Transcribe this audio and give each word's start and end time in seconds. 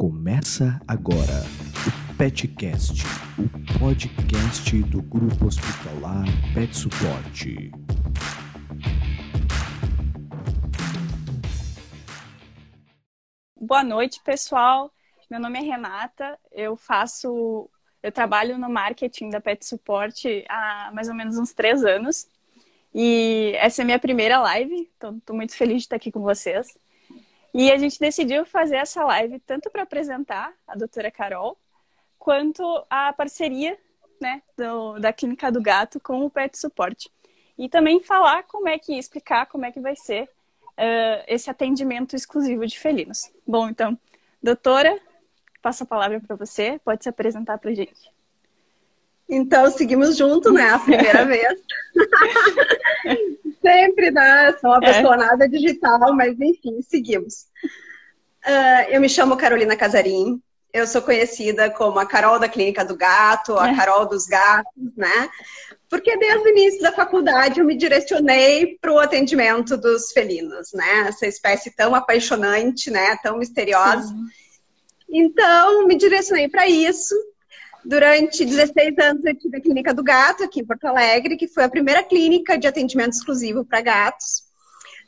Começa 0.00 0.80
agora 0.86 1.42
o 1.84 2.16
Petcast, 2.16 3.02
o 3.36 3.80
podcast 3.80 4.80
do 4.84 5.02
Grupo 5.02 5.46
Hospitalar 5.46 6.24
Pet 6.54 6.72
Suporte. 6.72 7.72
Boa 13.60 13.82
noite, 13.82 14.20
pessoal. 14.22 14.92
Meu 15.28 15.40
nome 15.40 15.58
é 15.58 15.62
Renata. 15.62 16.38
Eu 16.52 16.76
faço, 16.76 17.68
eu 18.00 18.12
trabalho 18.12 18.56
no 18.56 18.70
marketing 18.70 19.30
da 19.30 19.40
Pet 19.40 19.66
Suporte 19.66 20.44
há 20.48 20.92
mais 20.94 21.08
ou 21.08 21.14
menos 21.16 21.36
uns 21.36 21.52
três 21.52 21.82
anos. 21.82 22.28
E 22.94 23.52
essa 23.56 23.82
é 23.82 23.82
a 23.82 23.86
minha 23.86 23.98
primeira 23.98 24.38
live, 24.38 24.88
então 24.96 25.16
estou 25.16 25.34
muito 25.34 25.56
feliz 25.56 25.78
de 25.78 25.82
estar 25.82 25.96
aqui 25.96 26.12
com 26.12 26.20
vocês. 26.20 26.78
E 27.54 27.72
a 27.72 27.78
gente 27.78 27.98
decidiu 27.98 28.44
fazer 28.44 28.76
essa 28.76 29.04
live 29.04 29.40
tanto 29.40 29.70
para 29.70 29.82
apresentar 29.82 30.52
a 30.66 30.76
doutora 30.76 31.10
Carol, 31.10 31.56
quanto 32.18 32.62
a 32.90 33.12
parceria 33.12 33.78
né, 34.20 34.42
do, 34.56 34.98
da 34.98 35.12
Clínica 35.12 35.50
do 35.50 35.62
Gato 35.62 36.00
com 36.00 36.24
o 36.24 36.30
Pet 36.30 36.58
Suporte. 36.58 37.10
E 37.56 37.68
também 37.68 38.02
falar 38.02 38.42
como 38.44 38.68
é 38.68 38.78
que, 38.78 38.96
explicar 38.98 39.46
como 39.46 39.64
é 39.64 39.72
que 39.72 39.80
vai 39.80 39.96
ser 39.96 40.24
uh, 40.24 41.24
esse 41.26 41.50
atendimento 41.50 42.14
exclusivo 42.14 42.66
de 42.66 42.78
felinos. 42.78 43.30
Bom, 43.46 43.68
então, 43.68 43.98
doutora, 44.42 44.98
passo 45.62 45.82
a 45.82 45.86
palavra 45.86 46.20
para 46.20 46.36
você, 46.36 46.80
pode 46.84 47.02
se 47.02 47.08
apresentar 47.08 47.58
para 47.58 47.70
a 47.70 47.74
gente. 47.74 48.12
Então, 49.28 49.70
seguimos 49.70 50.16
junto, 50.16 50.52
né? 50.52 50.70
A 50.70 50.78
primeira 50.78 51.24
vez. 51.26 51.60
Sempre, 53.68 54.10
né? 54.10 54.56
Sou 54.60 54.70
uma 54.70 54.78
é. 54.78 54.92
pessoa 54.92 55.14
é. 55.14 55.18
nada 55.18 55.48
digital, 55.48 56.14
mas 56.14 56.40
enfim, 56.40 56.80
seguimos. 56.80 57.46
Uh, 58.46 58.90
eu 58.90 59.00
me 59.00 59.08
chamo 59.08 59.36
Carolina 59.36 59.76
Casarim. 59.76 60.40
Eu 60.72 60.86
sou 60.86 61.02
conhecida 61.02 61.70
como 61.70 61.98
a 61.98 62.06
Carol 62.06 62.38
da 62.38 62.48
Clínica 62.48 62.84
do 62.84 62.96
Gato, 62.96 63.58
a 63.58 63.70
é. 63.70 63.76
Carol 63.76 64.06
dos 64.06 64.26
Gatos, 64.26 64.96
né? 64.96 65.28
Porque 65.88 66.16
desde 66.16 66.46
o 66.46 66.50
início 66.50 66.80
da 66.80 66.92
faculdade 66.92 67.60
eu 67.60 67.66
me 67.66 67.76
direcionei 67.76 68.78
para 68.80 68.92
o 68.92 68.98
atendimento 68.98 69.76
dos 69.76 70.12
felinos, 70.12 70.72
né? 70.72 71.06
Essa 71.08 71.26
espécie 71.26 71.74
tão 71.74 71.94
apaixonante, 71.94 72.90
né? 72.90 73.16
Tão 73.22 73.38
misteriosa. 73.38 74.08
Sim. 74.08 74.24
Então, 75.10 75.86
me 75.86 75.96
direcionei 75.96 76.48
para 76.48 76.66
isso 76.68 77.14
Durante 77.84 78.44
16 78.44 78.98
anos 78.98 79.24
eu 79.24 79.34
tive 79.36 79.56
a 79.56 79.60
Clínica 79.60 79.94
do 79.94 80.02
Gato 80.02 80.44
aqui 80.44 80.60
em 80.60 80.66
Porto 80.66 80.84
Alegre, 80.86 81.36
que 81.36 81.48
foi 81.48 81.64
a 81.64 81.68
primeira 81.68 82.02
clínica 82.02 82.58
de 82.58 82.66
atendimento 82.66 83.12
exclusivo 83.12 83.64
para 83.64 83.80
gatos. 83.80 84.48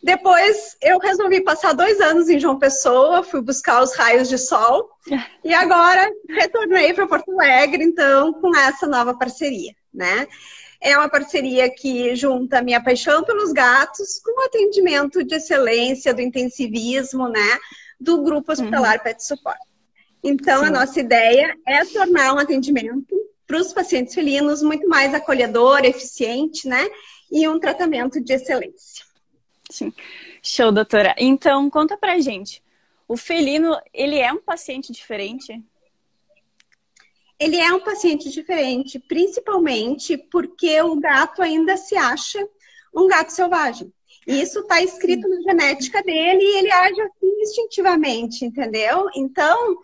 Depois 0.02 0.76
eu 0.80 0.98
resolvi 0.98 1.42
passar 1.42 1.74
dois 1.74 2.00
anos 2.00 2.28
em 2.28 2.40
João 2.40 2.58
Pessoa, 2.58 3.22
fui 3.22 3.42
buscar 3.42 3.82
os 3.82 3.94
raios 3.94 4.28
de 4.28 4.38
sol 4.38 4.88
e 5.44 5.52
agora 5.52 6.10
retornei 6.28 6.94
para 6.94 7.06
Porto 7.06 7.30
Alegre, 7.32 7.84
então, 7.84 8.32
com 8.32 8.56
essa 8.56 8.86
nova 8.86 9.14
parceria, 9.14 9.74
né? 9.92 10.26
É 10.82 10.96
uma 10.96 11.10
parceria 11.10 11.68
que 11.68 12.16
junta 12.16 12.58
a 12.58 12.62
minha 12.62 12.82
paixão 12.82 13.22
pelos 13.22 13.52
gatos 13.52 14.18
com 14.24 14.40
o 14.40 14.44
atendimento 14.46 15.22
de 15.22 15.34
excelência, 15.34 16.14
do 16.14 16.22
intensivismo, 16.22 17.28
né? 17.28 17.58
Do 18.00 18.22
Grupo 18.22 18.50
Hospitalar 18.50 18.96
uhum. 18.96 19.04
Pet 19.04 19.22
Support. 19.22 19.69
Então, 20.22 20.60
Sim. 20.60 20.66
a 20.66 20.70
nossa 20.70 21.00
ideia 21.00 21.56
é 21.66 21.84
tornar 21.84 22.34
um 22.34 22.38
atendimento 22.38 23.16
para 23.46 23.58
os 23.58 23.72
pacientes 23.72 24.14
felinos 24.14 24.62
muito 24.62 24.88
mais 24.88 25.12
acolhedor, 25.14 25.84
eficiente, 25.84 26.68
né? 26.68 26.88
E 27.30 27.48
um 27.48 27.58
tratamento 27.58 28.20
de 28.20 28.32
excelência. 28.32 29.04
Sim. 29.70 29.92
Show, 30.42 30.70
doutora. 30.70 31.14
Então, 31.18 31.68
conta 31.70 31.96
pra 31.96 32.20
gente. 32.20 32.62
O 33.08 33.16
felino, 33.16 33.76
ele 33.92 34.18
é 34.18 34.32
um 34.32 34.40
paciente 34.40 34.92
diferente? 34.92 35.60
Ele 37.38 37.56
é 37.56 37.72
um 37.72 37.80
paciente 37.80 38.30
diferente, 38.30 38.98
principalmente 38.98 40.16
porque 40.16 40.80
o 40.82 40.96
gato 41.00 41.42
ainda 41.42 41.76
se 41.76 41.96
acha 41.96 42.46
um 42.94 43.08
gato 43.08 43.30
selvagem. 43.30 43.92
E 44.26 44.42
isso 44.42 44.60
está 44.60 44.82
escrito 44.82 45.26
na 45.26 45.40
genética 45.40 46.02
dele 46.02 46.42
e 46.42 46.58
ele 46.58 46.70
age 46.70 47.00
assim 47.00 47.40
instintivamente, 47.40 48.44
entendeu? 48.44 49.06
Então, 49.16 49.78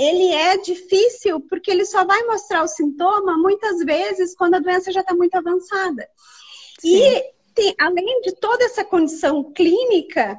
ele 0.00 0.32
é 0.32 0.56
difícil 0.56 1.40
porque 1.40 1.70
ele 1.70 1.84
só 1.84 2.04
vai 2.04 2.22
mostrar 2.24 2.62
o 2.62 2.68
sintoma 2.68 3.36
muitas 3.36 3.80
vezes 3.84 4.34
quando 4.34 4.54
a 4.54 4.58
doença 4.58 4.90
já 4.90 5.00
está 5.00 5.14
muito 5.14 5.34
avançada. 5.34 6.08
Sim. 6.80 6.96
E 6.96 7.24
tem, 7.54 7.74
além 7.78 8.22
de 8.22 8.32
toda 8.36 8.64
essa 8.64 8.82
condição 8.82 9.52
clínica, 9.52 10.38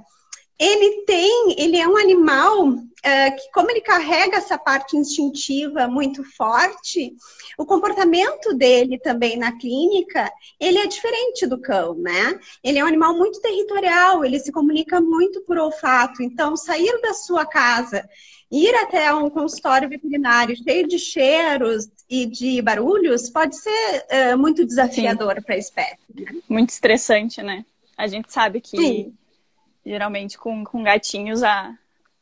ele 0.61 1.03
tem, 1.07 1.55
ele 1.57 1.77
é 1.77 1.87
um 1.87 1.97
animal 1.97 2.67
uh, 2.69 3.35
que, 3.35 3.51
como 3.51 3.71
ele 3.71 3.81
carrega 3.81 4.37
essa 4.37 4.59
parte 4.59 4.95
instintiva 4.95 5.87
muito 5.87 6.23
forte, 6.23 7.15
o 7.57 7.65
comportamento 7.65 8.53
dele 8.53 8.99
também 8.99 9.37
na 9.37 9.57
clínica, 9.57 10.31
ele 10.59 10.77
é 10.77 10.85
diferente 10.85 11.47
do 11.47 11.59
cão, 11.59 11.95
né? 11.95 12.39
Ele 12.63 12.77
é 12.77 12.83
um 12.83 12.87
animal 12.87 13.17
muito 13.17 13.41
territorial, 13.41 14.23
ele 14.23 14.39
se 14.39 14.51
comunica 14.51 15.01
muito 15.01 15.41
por 15.41 15.57
olfato. 15.57 16.21
Então, 16.21 16.55
sair 16.55 17.01
da 17.01 17.15
sua 17.15 17.43
casa 17.43 18.07
ir 18.51 18.75
até 18.75 19.11
um 19.15 19.31
consultório 19.31 19.89
veterinário 19.89 20.55
cheio 20.61 20.87
de 20.87 20.99
cheiros 20.99 21.89
e 22.07 22.27
de 22.27 22.61
barulhos 22.61 23.31
pode 23.31 23.55
ser 23.55 24.05
uh, 24.33 24.37
muito 24.37 24.63
desafiador 24.63 25.41
para 25.41 25.55
a 25.55 25.57
espécie. 25.57 25.97
Né? 26.13 26.25
Muito 26.47 26.69
estressante, 26.69 27.41
né? 27.41 27.65
A 27.97 28.05
gente 28.05 28.31
sabe 28.31 28.61
que 28.61 28.77
Sim. 28.77 29.13
Geralmente 29.85 30.37
com, 30.37 30.63
com 30.63 30.83
gatinhos 30.83 31.43
a 31.43 31.77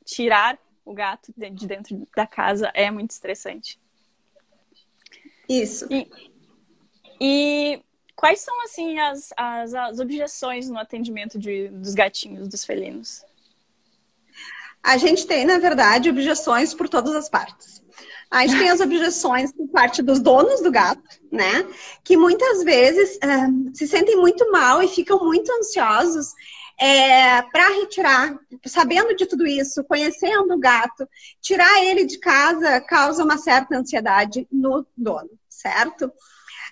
tirar 0.06 0.58
o 0.86 0.94
gato 0.94 1.31
de 1.38 1.68
dentro 1.68 2.08
da 2.16 2.25
casa 2.25 2.72
é 2.74 2.90
muito 2.90 3.12
estressante. 3.12 3.80
Isso. 5.47 5.88
E, 5.90 6.09
e 7.22 7.81
quais 8.16 8.40
são 8.42 8.64
assim 8.64 9.00
as, 9.00 9.34
as, 9.36 9.74
as 9.74 10.00
objeções 10.00 10.70
no 10.70 10.80
atendimento 10.80 11.38
de, 11.38 11.70
dos 11.70 11.94
gatinhos, 11.94 12.47
dos 12.47 12.66
felinos? 12.66 13.24
A 14.81 14.97
gente 14.97 15.28
tem, 15.28 15.46
na 15.46 15.58
verdade, 15.58 16.09
objeções 16.09 16.74
por 16.74 16.88
todas 16.88 17.14
as 17.16 17.30
partes. 17.30 17.84
A 18.31 18.46
gente 18.46 18.59
tem 18.59 18.70
as 18.70 18.80
objeções 18.81 19.52
por 19.52 19.68
parte 19.68 20.02
dos 20.02 20.20
donos 20.20 20.62
do 20.62 20.72
gato, 20.72 21.03
né? 21.31 21.68
Que 22.03 22.16
muitas 22.16 22.64
vezes 22.64 23.18
uh, 23.18 23.76
se 23.76 23.88
sentem 23.88 24.16
muito 24.16 24.52
mal 24.52 24.81
e 24.81 24.88
ficam 24.88 25.20
muito 25.20 25.52
ansiosos 25.52 26.34
é, 26.79 27.41
para 27.41 27.75
retirar, 27.79 28.40
sabendo 28.66 29.16
de 29.16 29.25
tudo 29.25 29.45
isso, 29.45 29.84
conhecendo 29.84 30.53
o 30.53 30.59
gato, 30.59 31.07
tirar 31.41 31.84
ele 31.84 32.06
de 32.06 32.17
casa 32.19 32.79
causa 32.81 33.23
uma 33.23 33.38
certa 33.38 33.78
ansiedade 33.78 34.47
no 34.51 34.85
dono, 34.95 35.29
certo? 35.50 36.12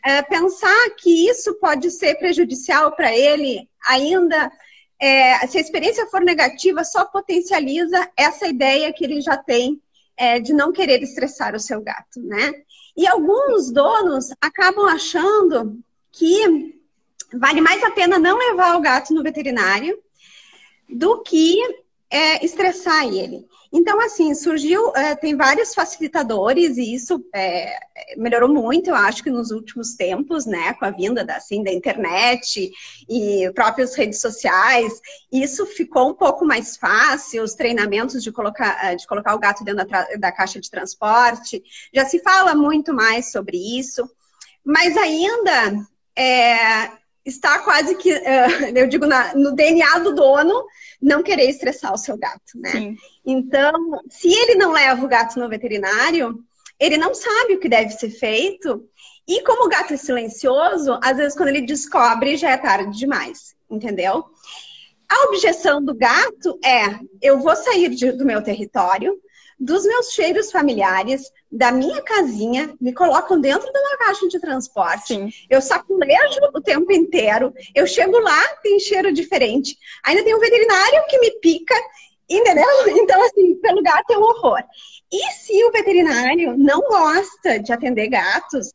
É, 0.05 0.21
pensar 0.21 0.89
que 0.97 1.27
isso 1.29 1.55
pode 1.55 1.91
ser 1.91 2.15
prejudicial 2.15 2.95
para 2.95 3.15
ele 3.15 3.69
ainda 3.85 4.51
é, 4.99 5.45
se 5.45 5.57
a 5.57 5.61
experiência 5.61 6.07
for 6.07 6.21
negativa, 6.21 6.83
só 6.83 7.05
potencializa 7.05 8.09
essa 8.17 8.47
ideia 8.47 8.91
que 8.91 9.03
ele 9.03 9.21
já 9.21 9.37
tem 9.37 9.79
é, 10.15 10.39
de 10.39 10.53
não 10.53 10.71
querer 10.71 11.03
estressar 11.03 11.55
o 11.55 11.59
seu 11.59 11.81
gato, 11.81 12.19
né? 12.19 12.53
E 12.95 13.07
alguns 13.07 13.71
donos 13.71 14.29
acabam 14.41 14.87
achando 14.87 15.79
que 16.11 16.76
vale 17.33 17.61
mais 17.61 17.83
a 17.83 17.91
pena 17.91 18.17
não 18.17 18.37
levar 18.37 18.75
o 18.75 18.81
gato 18.81 19.13
no 19.13 19.23
veterinário 19.23 19.97
do 20.89 21.21
que 21.21 21.57
é, 22.09 22.43
estressar 22.45 23.05
ele. 23.05 23.45
Então, 23.71 23.99
assim, 23.99 24.33
surgiu, 24.33 24.95
é, 24.95 25.13
tem 25.15 25.35
vários 25.35 25.73
facilitadores 25.73 26.77
e 26.77 26.93
isso 26.93 27.21
é, 27.35 27.77
melhorou 28.15 28.47
muito, 28.47 28.89
eu 28.89 28.95
acho 28.95 29.21
que 29.21 29.29
nos 29.29 29.51
últimos 29.51 29.93
tempos, 29.93 30.45
né, 30.45 30.73
com 30.73 30.85
a 30.85 30.89
vinda 30.89 31.25
da, 31.25 31.35
assim, 31.35 31.61
da 31.61 31.71
internet 31.71 32.71
e 33.09 33.51
próprias 33.53 33.93
redes 33.93 34.21
sociais, 34.21 35.01
isso 35.31 35.65
ficou 35.65 36.09
um 36.09 36.13
pouco 36.13 36.45
mais 36.45 36.77
fácil, 36.77 37.43
os 37.43 37.55
treinamentos 37.55 38.23
de 38.23 38.31
colocar, 38.31 38.85
é, 38.85 38.95
de 38.95 39.05
colocar 39.05 39.35
o 39.35 39.39
gato 39.39 39.65
dentro 39.65 39.85
da, 39.85 40.07
da 40.17 40.31
caixa 40.31 40.61
de 40.61 40.71
transporte, 40.71 41.61
já 41.93 42.05
se 42.05 42.19
fala 42.19 42.55
muito 42.55 42.93
mais 42.93 43.31
sobre 43.31 43.57
isso, 43.77 44.09
mas 44.63 44.95
ainda 44.95 45.85
é, 46.15 46.91
está 47.27 47.59
quase 47.59 47.95
que, 47.95 48.09
eu 48.75 48.87
digo, 48.87 49.05
na, 49.05 49.35
no 49.35 49.53
DNA 49.53 49.99
do 49.99 50.13
dono, 50.13 50.65
não 51.01 51.21
querer 51.21 51.49
estressar 51.49 51.93
o 51.93 51.97
seu 51.97 52.17
gato, 52.17 52.53
né? 52.55 52.71
Sim. 52.71 52.97
Então, 53.25 53.73
se 54.09 54.29
ele 54.29 54.55
não 54.55 54.71
leva 54.71 55.03
o 55.03 55.09
gato 55.09 55.39
no 55.39 55.49
veterinário, 55.49 56.39
ele 56.79 56.97
não 56.97 57.13
sabe 57.13 57.55
o 57.55 57.59
que 57.59 57.69
deve 57.69 57.91
ser 57.91 58.09
feito. 58.09 58.87
E 59.27 59.43
como 59.43 59.65
o 59.65 59.69
gato 59.69 59.93
é 59.93 59.97
silencioso, 59.97 60.97
às 61.03 61.17
vezes 61.17 61.35
quando 61.35 61.49
ele 61.49 61.61
descobre 61.61 62.37
já 62.37 62.51
é 62.51 62.57
tarde 62.57 62.97
demais, 62.97 63.55
entendeu? 63.69 64.25
A 65.09 65.27
objeção 65.27 65.83
do 65.83 65.93
gato 65.93 66.59
é: 66.63 66.99
eu 67.21 67.39
vou 67.39 67.55
sair 67.55 67.89
de, 67.89 68.11
do 68.11 68.25
meu 68.25 68.41
território, 68.41 69.19
dos 69.59 69.83
meus 69.85 70.11
cheiros 70.11 70.51
familiares, 70.51 71.31
da 71.51 71.71
minha 71.71 72.01
casinha, 72.01 72.75
me 72.79 72.93
colocam 72.93 73.39
dentro 73.39 73.71
de 73.71 73.79
uma 73.79 73.97
caixa 73.97 74.27
de 74.27 74.39
transporte. 74.39 75.07
Sim. 75.07 75.29
Eu 75.49 75.61
saculejo 75.61 76.39
o 76.53 76.61
tempo 76.61 76.91
inteiro. 76.91 77.53
Eu 77.73 77.87
chego 77.87 78.19
lá, 78.19 78.47
tem 78.61 78.79
cheiro 78.79 79.11
diferente. 79.11 79.77
Ainda 80.03 80.23
tem 80.23 80.35
um 80.35 80.39
veterinário 80.39 81.03
que 81.07 81.19
me 81.19 81.31
pica 81.39 81.75
Entendeu? 82.29 82.65
Então, 82.87 83.23
assim, 83.23 83.55
pelo 83.55 83.81
gato 83.81 84.11
é 84.11 84.17
um 84.17 84.21
horror. 84.21 84.61
E 85.11 85.31
se 85.33 85.63
o 85.63 85.71
veterinário 85.71 86.57
não 86.57 86.81
gosta 86.81 87.59
de 87.59 87.71
atender 87.71 88.09
gatos, 88.09 88.73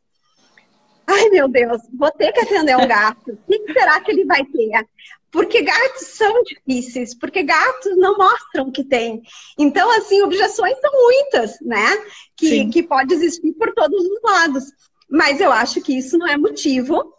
ai 1.05 1.29
meu 1.29 1.47
Deus, 1.47 1.81
vou 1.93 2.11
ter 2.11 2.31
que 2.31 2.39
atender 2.39 2.75
um 2.75 2.87
gato. 2.87 3.37
O 3.47 3.51
que 3.51 3.73
será 3.73 3.99
que 4.01 4.11
ele 4.11 4.25
vai 4.25 4.43
ter? 4.43 4.87
Porque 5.33 5.63
gatos 5.63 6.07
são 6.09 6.43
difíceis, 6.43 7.15
porque 7.15 7.41
gatos 7.41 7.97
não 7.97 8.15
mostram 8.15 8.71
que 8.71 8.83
tem. 8.83 9.23
Então, 9.57 9.89
assim, 9.97 10.21
objeções 10.21 10.79
são 10.79 10.91
muitas, 10.93 11.59
né? 11.59 12.05
Que, 12.37 12.69
que 12.69 12.83
pode 12.83 13.15
existir 13.15 13.51
por 13.53 13.73
todos 13.73 13.99
os 13.99 14.21
lados. 14.21 14.65
Mas 15.09 15.41
eu 15.41 15.51
acho 15.51 15.81
que 15.81 15.97
isso 15.97 16.19
não 16.19 16.27
é 16.27 16.37
motivo 16.37 17.15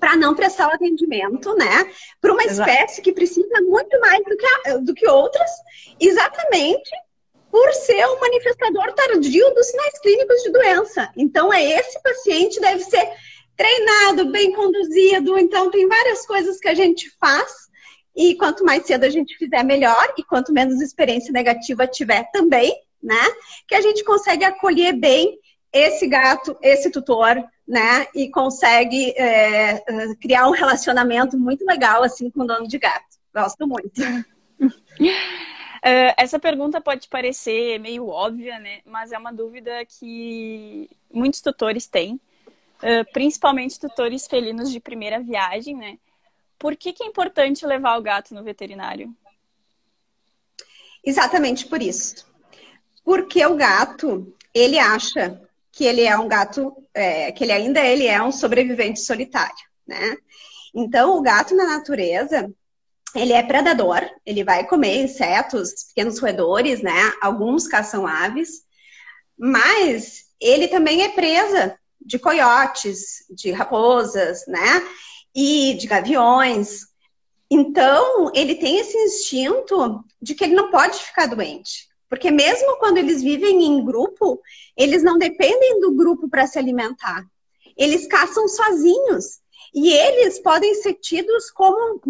para 0.00 0.16
não 0.16 0.34
prestar 0.34 0.66
o 0.68 0.74
atendimento, 0.74 1.54
né? 1.54 1.92
Para 2.22 2.32
uma 2.32 2.42
Exato. 2.42 2.70
espécie 2.70 3.02
que 3.02 3.12
precisa 3.12 3.60
muito 3.60 4.00
mais 4.00 4.24
do 4.24 4.36
que, 4.36 4.46
a, 4.46 4.76
do 4.78 4.94
que 4.94 5.06
outras, 5.06 5.50
exatamente 6.00 6.90
por 7.50 7.70
ser 7.74 8.06
um 8.06 8.18
manifestador 8.18 8.94
tardio 8.94 9.54
dos 9.54 9.66
sinais 9.66 9.98
clínicos 10.00 10.42
de 10.42 10.50
doença. 10.50 11.12
Então, 11.14 11.52
é 11.52 11.62
esse 11.62 12.02
paciente 12.02 12.58
deve 12.58 12.82
ser 12.82 13.06
treinado, 13.56 14.30
bem 14.30 14.52
conduzido. 14.52 15.38
Então, 15.38 15.70
tem 15.70 15.86
várias 15.88 16.26
coisas 16.26 16.58
que 16.58 16.68
a 16.68 16.74
gente 16.74 17.10
faz. 17.18 17.70
E 18.14 18.34
quanto 18.34 18.64
mais 18.64 18.86
cedo 18.86 19.04
a 19.04 19.10
gente 19.10 19.36
fizer, 19.36 19.62
melhor. 19.62 20.12
E 20.16 20.22
quanto 20.22 20.52
menos 20.52 20.80
experiência 20.80 21.32
negativa 21.32 21.86
tiver 21.86 22.30
também, 22.30 22.74
né? 23.02 23.22
Que 23.66 23.74
a 23.74 23.80
gente 23.80 24.04
consegue 24.04 24.44
acolher 24.44 24.92
bem 24.92 25.38
esse 25.72 26.06
gato, 26.06 26.56
esse 26.62 26.90
tutor, 26.90 27.42
né? 27.66 28.06
E 28.14 28.28
consegue 28.30 29.14
é, 29.16 29.82
é, 29.86 30.14
criar 30.20 30.46
um 30.46 30.52
relacionamento 30.52 31.38
muito 31.38 31.64
legal 31.64 32.02
assim 32.02 32.30
com 32.30 32.42
o 32.42 32.46
dono 32.46 32.68
de 32.68 32.78
gato. 32.78 33.16
Gosto 33.34 33.66
muito. 33.66 34.02
Uh, 34.60 34.68
essa 36.18 36.38
pergunta 36.38 36.80
pode 36.80 37.08
parecer 37.08 37.78
meio 37.80 38.08
óbvia, 38.08 38.58
né? 38.58 38.80
Mas 38.84 39.10
é 39.12 39.18
uma 39.18 39.32
dúvida 39.32 39.72
que 39.86 40.90
muitos 41.10 41.40
tutores 41.40 41.86
têm, 41.86 42.20
principalmente 43.12 43.78
tutores 43.78 44.26
felinos 44.26 44.70
de 44.70 44.80
primeira 44.80 45.20
viagem, 45.20 45.76
né? 45.76 45.98
Por 46.58 46.76
que, 46.76 46.92
que 46.92 47.02
é 47.02 47.06
importante 47.06 47.66
levar 47.66 47.98
o 47.98 48.02
gato 48.02 48.34
no 48.34 48.44
veterinário? 48.44 49.14
Exatamente 51.04 51.66
por 51.66 51.82
isso. 51.82 52.26
Porque 53.04 53.44
o 53.44 53.56
gato, 53.56 54.32
ele 54.54 54.78
acha 54.78 55.40
que 55.72 55.84
ele 55.84 56.02
é 56.02 56.16
um 56.16 56.28
gato, 56.28 56.72
é, 56.94 57.32
que 57.32 57.42
ele 57.42 57.52
ainda 57.52 57.80
ele 57.80 58.06
é 58.06 58.22
um 58.22 58.30
sobrevivente 58.30 59.00
solitário, 59.00 59.64
né? 59.86 60.16
Então, 60.74 61.18
o 61.18 61.22
gato 61.22 61.54
na 61.54 61.66
natureza, 61.66 62.52
ele 63.14 63.32
é 63.32 63.42
predador, 63.42 64.00
ele 64.24 64.44
vai 64.44 64.66
comer 64.66 65.02
insetos, 65.02 65.84
pequenos 65.88 66.18
roedores, 66.18 66.82
né? 66.82 67.12
Alguns 67.20 67.66
caçam 67.66 68.06
aves, 68.06 68.62
mas 69.36 70.26
ele 70.40 70.68
também 70.68 71.02
é 71.02 71.08
presa 71.08 71.78
de 72.04 72.18
coiotes, 72.18 73.24
de 73.30 73.50
raposas, 73.50 74.46
né? 74.46 74.82
E 75.34 75.74
de 75.74 75.86
gaviões. 75.86 76.86
Então, 77.50 78.30
ele 78.34 78.54
tem 78.54 78.78
esse 78.78 78.96
instinto 78.96 80.04
de 80.20 80.34
que 80.34 80.44
ele 80.44 80.54
não 80.54 80.70
pode 80.70 80.98
ficar 80.98 81.26
doente. 81.26 81.88
Porque 82.08 82.30
mesmo 82.30 82.76
quando 82.76 82.98
eles 82.98 83.22
vivem 83.22 83.64
em 83.64 83.84
grupo, 83.84 84.40
eles 84.76 85.02
não 85.02 85.18
dependem 85.18 85.80
do 85.80 85.92
grupo 85.92 86.28
para 86.28 86.46
se 86.46 86.58
alimentar. 86.58 87.24
Eles 87.76 88.06
caçam 88.06 88.46
sozinhos. 88.48 89.40
E 89.74 89.90
eles 89.90 90.38
podem 90.38 90.74
ser 90.74 90.94
tidos 90.94 91.50
como 91.50 92.00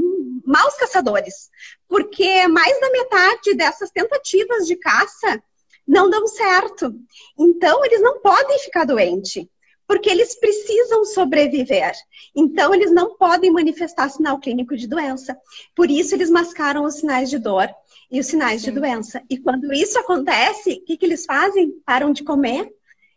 maus 0.44 0.74
caçadores, 0.74 1.48
porque 1.86 2.48
mais 2.48 2.80
da 2.80 2.90
metade 2.90 3.54
dessas 3.54 3.90
tentativas 3.90 4.66
de 4.66 4.74
caça 4.74 5.40
não 5.86 6.10
dão 6.10 6.26
certo. 6.26 6.92
Então, 7.38 7.84
eles 7.84 8.00
não 8.00 8.20
podem 8.20 8.58
ficar 8.58 8.84
doentes, 8.84 9.46
porque 9.92 10.08
eles 10.08 10.34
precisam 10.34 11.04
sobreviver. 11.04 11.92
Então, 12.34 12.74
eles 12.74 12.90
não 12.90 13.14
podem 13.14 13.50
manifestar 13.50 14.08
sinal 14.08 14.38
clínico 14.38 14.74
de 14.74 14.86
doença. 14.86 15.36
Por 15.76 15.90
isso, 15.90 16.14
eles 16.14 16.30
mascaram 16.30 16.84
os 16.84 16.94
sinais 16.94 17.28
de 17.28 17.38
dor 17.38 17.68
e 18.10 18.18
os 18.18 18.24
sinais 18.24 18.62
Sim. 18.62 18.70
de 18.70 18.80
doença. 18.80 19.22
E 19.28 19.36
quando 19.36 19.70
isso 19.70 19.98
acontece, 19.98 20.72
o 20.72 20.84
que, 20.86 20.96
que 20.96 21.04
eles 21.04 21.26
fazem? 21.26 21.72
Param 21.84 22.10
de 22.10 22.24
comer 22.24 22.72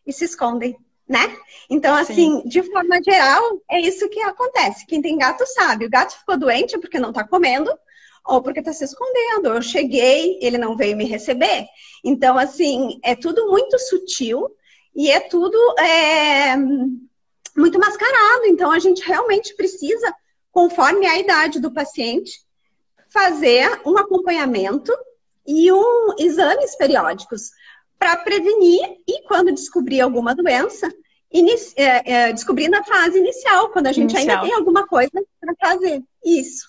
e 0.06 0.12
se 0.12 0.25
escondem, 0.25 0.75
né? 1.07 1.33
Então, 1.69 1.95
assim, 1.95 2.42
Sim. 2.42 2.50
de 2.50 2.62
forma 2.63 3.01
geral, 3.01 3.42
é 3.72 3.80
isso 3.80 4.10
que 4.10 4.19
acontece. 4.19 4.86
Quem 4.86 5.01
tem 5.01 5.18
gato 5.18 5.48
sabe. 5.48 5.86
O 5.86 5.89
gato 5.89 6.19
ficou 6.19 6.38
doente 6.38 6.77
porque 6.77 7.00
não 7.00 7.12
está 7.12 7.25
comendo 7.25 7.72
ou 8.25 8.42
porque 8.42 8.60
está 8.60 8.74
se 8.74 8.83
escondendo. 8.83 9.48
Eu 9.48 9.62
cheguei, 9.62 10.39
ele 10.42 10.57
não 10.57 10.75
veio 10.75 10.98
me 10.98 11.06
receber. 11.06 11.68
Então, 12.04 12.38
assim, 12.38 13.00
é 13.01 13.16
tudo 13.16 13.48
muito 13.48 13.80
sutil 13.80 14.54
e 14.95 15.12
é 15.12 15.19
tudo 15.19 15.57
é, 15.77 16.56
muito 17.56 17.77
mascarado. 17.77 18.45
Então, 18.45 18.71
a 18.71 18.80
gente 18.80 19.06
realmente 19.06 19.53
precisa, 19.56 20.13
conforme 20.51 21.06
a 21.06 21.19
idade 21.19 21.59
do 21.59 21.74
paciente, 21.74 22.39
fazer 23.09 23.81
um 23.86 23.97
acompanhamento 23.97 24.92
e 25.45 25.71
um 25.71 26.15
exames 26.18 26.75
periódicos 26.75 27.51
para 28.00 28.18
prevenir 28.18 28.97
e 29.07 29.24
quando 29.27 29.51
descobrir 29.53 30.01
alguma 30.01 30.33
doença, 30.33 30.92
é, 31.75 32.12
é, 32.13 32.33
descobrir 32.33 32.69
na 32.69 32.83
fase 32.83 33.18
inicial, 33.18 33.69
quando 33.69 33.88
a 33.88 33.91
gente 33.91 34.12
inicial. 34.12 34.38
ainda 34.38 34.48
tem 34.48 34.56
alguma 34.56 34.88
coisa 34.88 35.12
para 35.39 35.53
fazer. 35.59 36.01
Isso. 36.24 36.65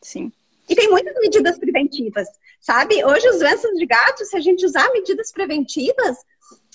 Sim. 0.00 0.32
E 0.68 0.74
tem 0.74 0.88
muitas 0.88 1.14
medidas 1.20 1.58
preventivas, 1.58 2.28
sabe? 2.60 3.04
Hoje, 3.04 3.26
as 3.28 3.38
doenças 3.38 3.70
de 3.72 3.86
gatos, 3.86 4.28
se 4.28 4.36
a 4.36 4.40
gente 4.40 4.64
usar 4.64 4.90
medidas 4.92 5.32
preventivas, 5.32 6.16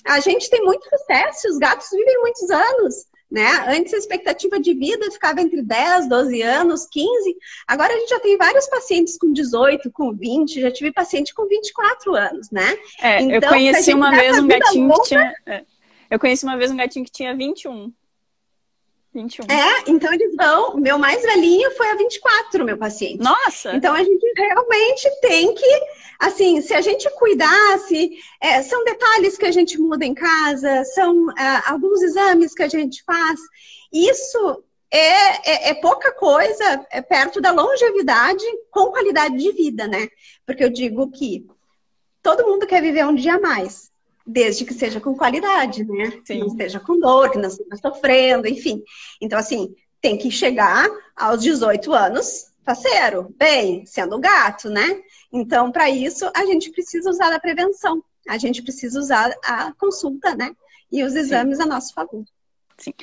a 0.06 0.20
gente 0.20 0.48
tem 0.50 0.62
muito 0.62 0.88
sucesso. 0.88 1.48
Os 1.48 1.58
gatos 1.58 1.88
vivem 1.90 2.20
muitos 2.20 2.50
anos. 2.50 3.12
Né? 3.30 3.48
Antes 3.66 3.94
a 3.94 3.96
expectativa 3.96 4.60
de 4.60 4.74
vida 4.74 5.10
ficava 5.10 5.40
entre 5.40 5.62
10, 5.62 6.06
12 6.06 6.42
anos, 6.42 6.86
15. 6.86 7.34
Agora 7.66 7.94
a 7.94 7.96
gente 7.96 8.10
já 8.10 8.20
tem 8.20 8.36
vários 8.36 8.66
pacientes 8.66 9.16
com 9.16 9.32
18, 9.32 9.90
com 9.90 10.12
20, 10.12 10.60
já 10.60 10.70
tive 10.70 10.92
paciente 10.92 11.32
com 11.34 11.46
24 11.46 12.14
anos, 12.14 12.50
né? 12.50 12.76
É, 13.00 13.22
então, 13.22 13.36
eu 13.36 13.48
conheci 13.48 13.94
uma 13.94 14.10
vez 14.10 14.38
um 14.38 14.46
gatinho 14.46 14.86
longa, 14.86 15.00
que 15.00 15.08
tinha. 15.08 15.34
É, 15.46 15.64
eu 16.10 16.18
conheci 16.18 16.44
uma 16.44 16.58
vez 16.58 16.70
um 16.70 16.76
gatinho 16.76 17.06
que 17.06 17.10
tinha 17.10 17.34
21. 17.34 17.90
21. 19.14 19.44
É, 19.50 19.84
então 19.86 20.12
eles 20.12 20.34
vão. 20.34 20.76
Meu 20.76 20.98
mais 20.98 21.22
velhinho 21.22 21.70
foi 21.72 21.90
a 21.90 21.94
24, 21.96 22.64
meu 22.64 22.78
paciente. 22.78 23.22
Nossa! 23.22 23.74
Então 23.74 23.94
a 23.94 24.02
gente 24.02 24.32
realmente 24.36 25.20
tem 25.20 25.54
que, 25.54 25.80
assim, 26.18 26.60
se 26.62 26.72
a 26.72 26.80
gente 26.80 27.08
cuidasse, 27.18 28.12
é, 28.40 28.62
são 28.62 28.82
detalhes 28.84 29.36
que 29.36 29.44
a 29.44 29.52
gente 29.52 29.78
muda 29.78 30.04
em 30.04 30.14
casa, 30.14 30.84
são 30.86 31.30
é, 31.32 31.62
alguns 31.66 32.02
exames 32.02 32.54
que 32.54 32.62
a 32.62 32.68
gente 32.68 33.02
faz. 33.04 33.38
Isso 33.92 34.64
é, 34.90 35.50
é, 35.50 35.70
é, 35.70 35.74
pouca 35.74 36.12
coisa 36.12 36.86
é 36.90 37.02
perto 37.02 37.40
da 37.40 37.50
longevidade 37.50 38.44
com 38.70 38.90
qualidade 38.90 39.36
de 39.36 39.52
vida, 39.52 39.86
né? 39.86 40.08
Porque 40.46 40.64
eu 40.64 40.70
digo 40.70 41.10
que 41.10 41.46
todo 42.22 42.46
mundo 42.46 42.66
quer 42.66 42.80
viver 42.80 43.04
um 43.04 43.14
dia 43.14 43.34
a 43.34 43.40
mais 43.40 43.91
desde 44.26 44.64
que 44.64 44.74
seja 44.74 45.00
com 45.00 45.16
qualidade, 45.16 45.84
né? 45.84 46.10
Sim. 46.10 46.20
Que 46.24 46.38
não 46.38 46.46
esteja 46.48 46.80
com 46.80 46.98
dor, 46.98 47.30
que 47.30 47.38
não 47.38 47.48
esteja 47.48 47.76
sofrendo, 47.80 48.46
enfim. 48.46 48.82
Então, 49.20 49.38
assim, 49.38 49.74
tem 50.00 50.16
que 50.16 50.30
chegar 50.30 50.88
aos 51.16 51.42
18 51.42 51.92
anos 51.92 52.52
faceiro, 52.64 53.34
bem, 53.36 53.84
sendo 53.86 54.18
gato, 54.18 54.68
né? 54.70 55.02
Então, 55.32 55.72
para 55.72 55.90
isso, 55.90 56.30
a 56.34 56.44
gente 56.44 56.70
precisa 56.70 57.10
usar 57.10 57.32
a 57.32 57.40
prevenção, 57.40 58.02
a 58.28 58.38
gente 58.38 58.62
precisa 58.62 58.98
usar 58.98 59.34
a 59.44 59.72
consulta, 59.72 60.34
né? 60.34 60.54
E 60.90 61.02
os 61.02 61.14
exames 61.14 61.56
Sim. 61.56 61.64
a 61.64 61.66
nosso 61.66 61.94
favor. 61.94 62.24
Sim. 62.78 62.94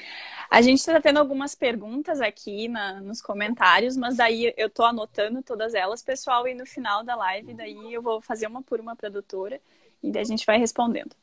A 0.49 0.61
gente 0.61 0.79
está 0.79 0.99
tendo 0.99 1.19
algumas 1.19 1.53
perguntas 1.53 2.21
aqui 2.21 2.67
na, 2.67 2.99
nos 3.01 3.21
comentários, 3.21 3.95
mas 3.95 4.17
daí 4.17 4.53
eu 4.57 4.67
estou 4.67 4.85
anotando 4.85 5.43
todas 5.43 5.73
elas, 5.73 6.01
pessoal, 6.01 6.47
e 6.47 6.55
no 6.55 6.65
final 6.65 7.03
da 7.03 7.15
live, 7.15 7.53
daí 7.53 7.93
eu 7.93 8.01
vou 8.01 8.19
fazer 8.21 8.47
uma 8.47 8.63
por 8.63 8.79
uma 8.79 8.95
para 8.95 9.09
a 9.09 9.11
doutora 9.11 9.61
e 10.01 10.17
a 10.17 10.23
gente 10.23 10.45
vai 10.45 10.57
respondendo. 10.57 11.15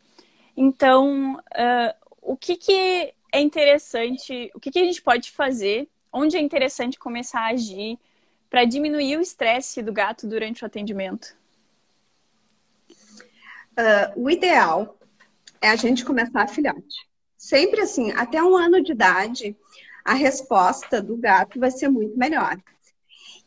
Então, 0.57 1.35
uh, 1.35 2.13
o 2.23 2.37
que, 2.37 2.57
que 2.57 3.13
é 3.33 3.41
interessante, 3.41 4.51
o 4.55 4.61
que, 4.61 4.71
que 4.71 4.79
a 4.79 4.85
gente 4.85 5.03
pode 5.03 5.31
fazer, 5.31 5.89
onde 6.13 6.37
é 6.37 6.41
interessante 6.41 6.99
começar 6.99 7.41
a 7.41 7.51
agir 7.51 7.99
para 8.49 8.65
diminuir 8.65 9.19
o 9.19 9.21
estresse 9.21 9.83
do 9.83 9.93
gato 9.93 10.27
durante 10.27 10.63
o 10.63 10.67
atendimento? 10.67 11.37
Uh, 12.91 14.23
o 14.25 14.31
ideal 14.31 14.97
é 15.61 15.69
a 15.69 15.77
gente 15.77 16.05
começar 16.05 16.43
a 16.43 16.49
filhote. 16.49 17.07
Sempre 17.37 17.83
assim, 17.83 18.13
até 18.13 18.43
um 18.43 18.57
ano 18.57 18.83
de 18.83 18.93
idade, 18.93 19.55
a 20.05 20.15
resposta 20.15 21.03
do 21.03 21.17
gato 21.17 21.61
vai 21.61 21.71
ser 21.71 21.89
muito 21.89 22.17
melhor. 22.17 22.57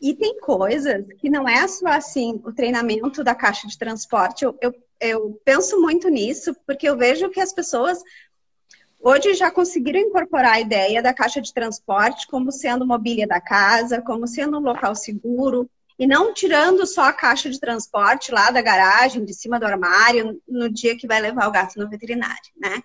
E 0.01 0.13
tem 0.13 0.39
coisas 0.39 1.05
que 1.17 1.29
não 1.29 1.47
é 1.47 1.67
só 1.67 1.87
assim 1.87 2.39
o 2.45 2.53
treinamento 2.53 3.23
da 3.23 3.35
caixa 3.35 3.67
de 3.67 3.77
transporte. 3.77 4.45
Eu, 4.45 4.57
eu, 4.61 4.73
eu 4.99 5.39
penso 5.45 5.79
muito 5.81 6.09
nisso, 6.09 6.55
porque 6.65 6.87
eu 6.87 6.97
vejo 6.97 7.29
que 7.29 7.39
as 7.39 7.53
pessoas 7.53 8.01
hoje 8.99 9.33
já 9.33 9.49
conseguiram 9.49 9.99
incorporar 9.99 10.53
a 10.53 10.59
ideia 10.59 11.01
da 11.01 11.13
caixa 11.13 11.41
de 11.41 11.53
transporte 11.53 12.27
como 12.27 12.51
sendo 12.51 12.85
mobília 12.85 13.25
da 13.25 13.39
casa, 13.39 14.01
como 14.01 14.27
sendo 14.27 14.57
um 14.57 14.61
local 14.61 14.93
seguro. 14.95 15.69
E 15.97 16.07
não 16.07 16.33
tirando 16.33 16.85
só 16.87 17.03
a 17.03 17.13
caixa 17.13 17.49
de 17.49 17.59
transporte 17.59 18.31
lá 18.31 18.51
da 18.51 18.61
garagem, 18.61 19.25
de 19.25 19.33
cima 19.33 19.59
do 19.59 19.65
armário, 19.65 20.41
no 20.47 20.69
dia 20.69 20.97
que 20.97 21.07
vai 21.07 21.19
levar 21.19 21.47
o 21.47 21.51
gato 21.51 21.77
no 21.77 21.89
veterinário, 21.89 22.51
né? 22.57 22.81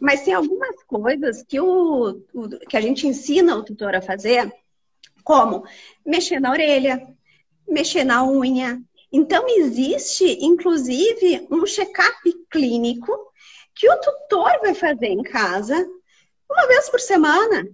Mas 0.00 0.22
tem 0.22 0.34
algumas 0.34 0.82
coisas 0.84 1.44
que, 1.44 1.60
o, 1.60 2.22
o 2.34 2.48
que 2.68 2.76
a 2.76 2.80
gente 2.80 3.06
ensina 3.06 3.54
o 3.54 3.62
tutor 3.62 3.94
a 3.94 4.02
fazer, 4.02 4.52
como 5.22 5.64
mexer 6.04 6.40
na 6.40 6.50
orelha, 6.50 7.06
mexer 7.68 8.02
na 8.02 8.24
unha. 8.24 8.82
Então, 9.12 9.44
existe, 9.48 10.38
inclusive, 10.40 11.46
um 11.50 11.66
check-up 11.66 12.46
clínico 12.50 13.12
que 13.74 13.90
o 13.90 14.00
tutor 14.00 14.60
vai 14.60 14.74
fazer 14.74 15.06
em 15.06 15.22
casa 15.22 15.88
uma 16.48 16.66
vez 16.66 16.88
por 16.88 17.00
semana, 17.00 17.68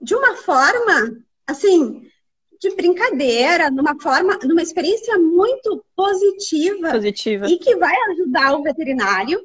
de 0.00 0.14
uma 0.14 0.36
forma, 0.36 1.18
assim, 1.46 2.08
de 2.60 2.74
brincadeira, 2.74 3.70
numa 3.70 3.98
forma, 4.00 4.38
numa 4.42 4.62
experiência 4.62 5.16
muito 5.18 5.84
positiva, 5.94 6.90
positiva. 6.90 7.46
e 7.48 7.58
que 7.58 7.76
vai 7.76 7.94
ajudar 8.10 8.54
o 8.54 8.62
veterinário 8.62 9.40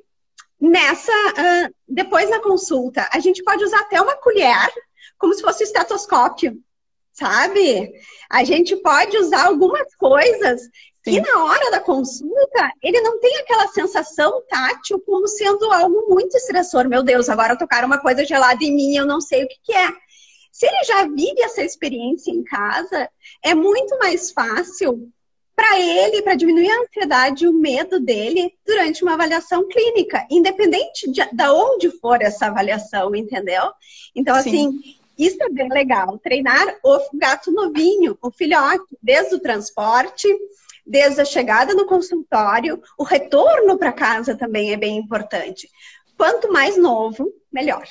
nessa, 0.60 1.12
uh, 1.12 1.74
depois 1.88 2.30
na 2.30 2.40
consulta. 2.40 3.08
A 3.12 3.20
gente 3.20 3.44
pode 3.44 3.64
usar 3.64 3.82
até 3.82 4.02
uma 4.02 4.16
colher, 4.16 4.72
como 5.18 5.34
se 5.34 5.42
fosse 5.42 5.64
estetoscópio, 5.64 6.60
sabe? 7.12 7.94
A 8.30 8.44
gente 8.44 8.76
pode 8.78 9.16
usar 9.18 9.46
algumas 9.46 9.94
coisas 9.96 10.62
Sim. 11.04 11.18
E 11.18 11.22
na 11.22 11.44
hora 11.44 11.70
da 11.70 11.82
consulta, 11.82 12.72
ele 12.82 13.02
não 13.02 13.20
tem 13.20 13.36
aquela 13.38 13.68
sensação 13.68 14.42
tátil 14.48 15.02
como 15.06 15.28
sendo 15.28 15.72
algo 15.72 16.06
muito 16.08 16.38
estressor. 16.38 16.88
Meu 16.88 17.04
Deus, 17.04 17.28
agora 17.28 17.58
tocaram 17.58 17.88
uma 17.88 18.00
coisa 18.00 18.24
gelada 18.24 18.64
em 18.64 18.74
mim, 18.74 18.96
eu 18.96 19.06
não 19.06 19.20
sei 19.20 19.44
o 19.44 19.48
que, 19.48 19.58
que 19.64 19.74
é. 19.74 19.92
Se 20.52 20.66
ele 20.66 20.84
já 20.86 21.06
vive 21.06 21.42
essa 21.42 21.62
experiência 21.62 22.32
em 22.32 22.44
casa, 22.44 23.10
é 23.44 23.54
muito 23.54 23.98
mais 23.98 24.32
fácil 24.32 25.12
para 25.56 25.80
ele, 25.80 26.22
para 26.22 26.36
diminuir 26.36 26.70
a 26.70 26.82
ansiedade 26.82 27.44
e 27.44 27.48
o 27.48 27.54
medo 27.54 28.00
dele 28.00 28.54
durante 28.66 29.04
uma 29.04 29.14
avaliação 29.14 29.68
clínica, 29.68 30.26
independente 30.30 31.12
de, 31.12 31.22
de 31.22 31.48
onde 31.50 31.92
for 32.00 32.22
essa 32.22 32.48
avaliação, 32.48 33.14
entendeu? 33.14 33.72
Então, 34.16 34.36
Sim. 34.42 34.50
assim, 34.50 34.80
isso 35.18 35.38
é 35.42 35.50
bem 35.50 35.70
legal. 35.70 36.18
Treinar 36.18 36.78
o 36.84 37.00
gato 37.14 37.52
novinho, 37.52 38.18
o 38.22 38.32
filhote, 38.32 38.98
desde 39.02 39.36
o 39.36 39.40
transporte 39.40 40.28
desde 40.86 41.22
a 41.22 41.26
chegada 41.26 41.74
no 41.74 41.86
consultório, 41.86 42.82
o 42.98 43.04
retorno 43.04 43.78
para 43.78 43.92
casa 43.92 44.36
também 44.36 44.74
é 44.74 44.78
bem 44.78 44.98
importante. 44.98 45.70
Quanto 46.18 46.52
mais 46.52 46.78
novo, 46.78 47.34
melhor. 47.52 47.88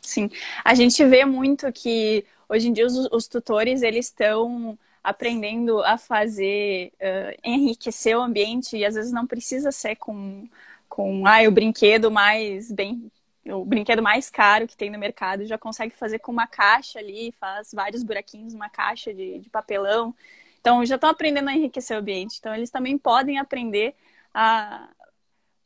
Sim, 0.00 0.28
a 0.64 0.74
gente 0.74 1.04
vê 1.04 1.24
muito 1.24 1.70
que 1.72 2.24
hoje 2.48 2.68
em 2.68 2.72
dia 2.72 2.86
os, 2.86 3.08
os 3.12 3.28
tutores 3.28 3.82
eles 3.82 4.06
estão 4.06 4.78
aprendendo 5.02 5.82
a 5.82 5.96
fazer, 5.96 6.92
uh, 6.94 7.40
enriquecer 7.44 8.16
o 8.16 8.22
ambiente 8.22 8.76
e 8.76 8.84
às 8.84 8.94
vezes 8.94 9.12
não 9.12 9.26
precisa 9.26 9.72
ser 9.72 9.96
com, 9.96 10.48
com 10.88 11.26
ah, 11.26 11.42
o 11.48 11.50
brinquedo 11.50 12.10
mais 12.10 12.70
bem 12.70 13.10
o 13.46 13.64
brinquedo 13.64 14.02
mais 14.02 14.30
caro 14.30 14.68
que 14.68 14.76
tem 14.76 14.90
no 14.90 14.98
mercado 14.98 15.44
já 15.44 15.58
consegue 15.58 15.96
fazer 15.96 16.20
com 16.20 16.30
uma 16.30 16.46
caixa 16.46 16.98
ali, 16.98 17.32
faz 17.32 17.72
vários 17.72 18.02
buraquinhos, 18.02 18.54
uma 18.54 18.68
caixa 18.68 19.12
de, 19.12 19.40
de 19.40 19.50
papelão. 19.50 20.14
Então, 20.62 20.86
já 20.86 20.94
estão 20.94 21.10
aprendendo 21.10 21.50
a 21.50 21.54
enriquecer 21.54 21.96
o 21.96 22.00
ambiente. 22.00 22.36
Então, 22.38 22.54
eles 22.54 22.70
também 22.70 22.96
podem 22.96 23.36
aprender 23.36 23.96
a 24.32 24.88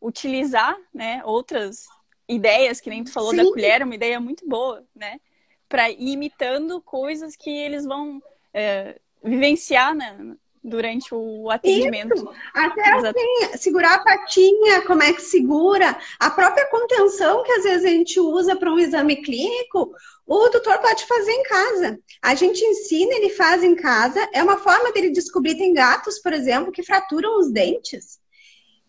utilizar 0.01 0.75
né, 0.93 1.21
outras 1.23 1.87
ideias, 2.27 2.81
que 2.81 2.89
nem 2.89 3.05
tu 3.05 3.13
falou 3.13 3.31
Sim. 3.31 3.37
da 3.37 3.45
colher, 3.45 3.83
uma 3.83 3.95
ideia 3.95 4.19
muito 4.19 4.49
boa, 4.49 4.83
né? 4.95 5.21
Para 5.69 5.91
ir 5.91 6.13
imitando 6.13 6.81
coisas 6.81 7.37
que 7.37 7.51
eles 7.51 7.85
vão 7.85 8.23
é, 8.55 8.99
vivenciar 9.23 9.95
né, 9.95 10.17
durante 10.67 11.15
o 11.15 11.49
atendimento. 11.49 12.15
Isso. 12.15 12.29
Até 12.53 12.93
assim, 12.93 13.57
segurar 13.57 13.95
a 13.95 14.05
patinha, 14.05 14.83
como 14.83 15.03
é 15.03 15.13
que 15.13 15.23
segura, 15.23 15.97
a 16.19 16.31
própria 16.31 16.67
contenção 16.67 17.45
que 17.45 17.53
às 17.53 17.63
vezes 17.63 17.85
a 17.85 17.89
gente 17.89 18.19
usa 18.19 18.57
para 18.57 18.73
um 18.73 18.79
exame 18.79 19.23
clínico, 19.23 19.95
o 20.27 20.49
tutor 20.51 20.79
pode 20.79 21.07
fazer 21.07 21.31
em 21.31 21.43
casa. 21.45 21.99
A 22.21 22.35
gente 22.35 22.65
ensina, 22.65 23.15
ele 23.15 23.31
faz 23.31 23.63
em 23.63 23.77
casa. 23.77 24.29
É 24.33 24.43
uma 24.43 24.59
forma 24.59 24.91
dele 24.93 25.11
descobrir. 25.11 25.57
Tem 25.57 25.73
gatos, 25.73 26.19
por 26.19 26.33
exemplo, 26.33 26.73
que 26.73 26.83
fraturam 26.83 27.39
os 27.39 27.53
dentes 27.53 28.19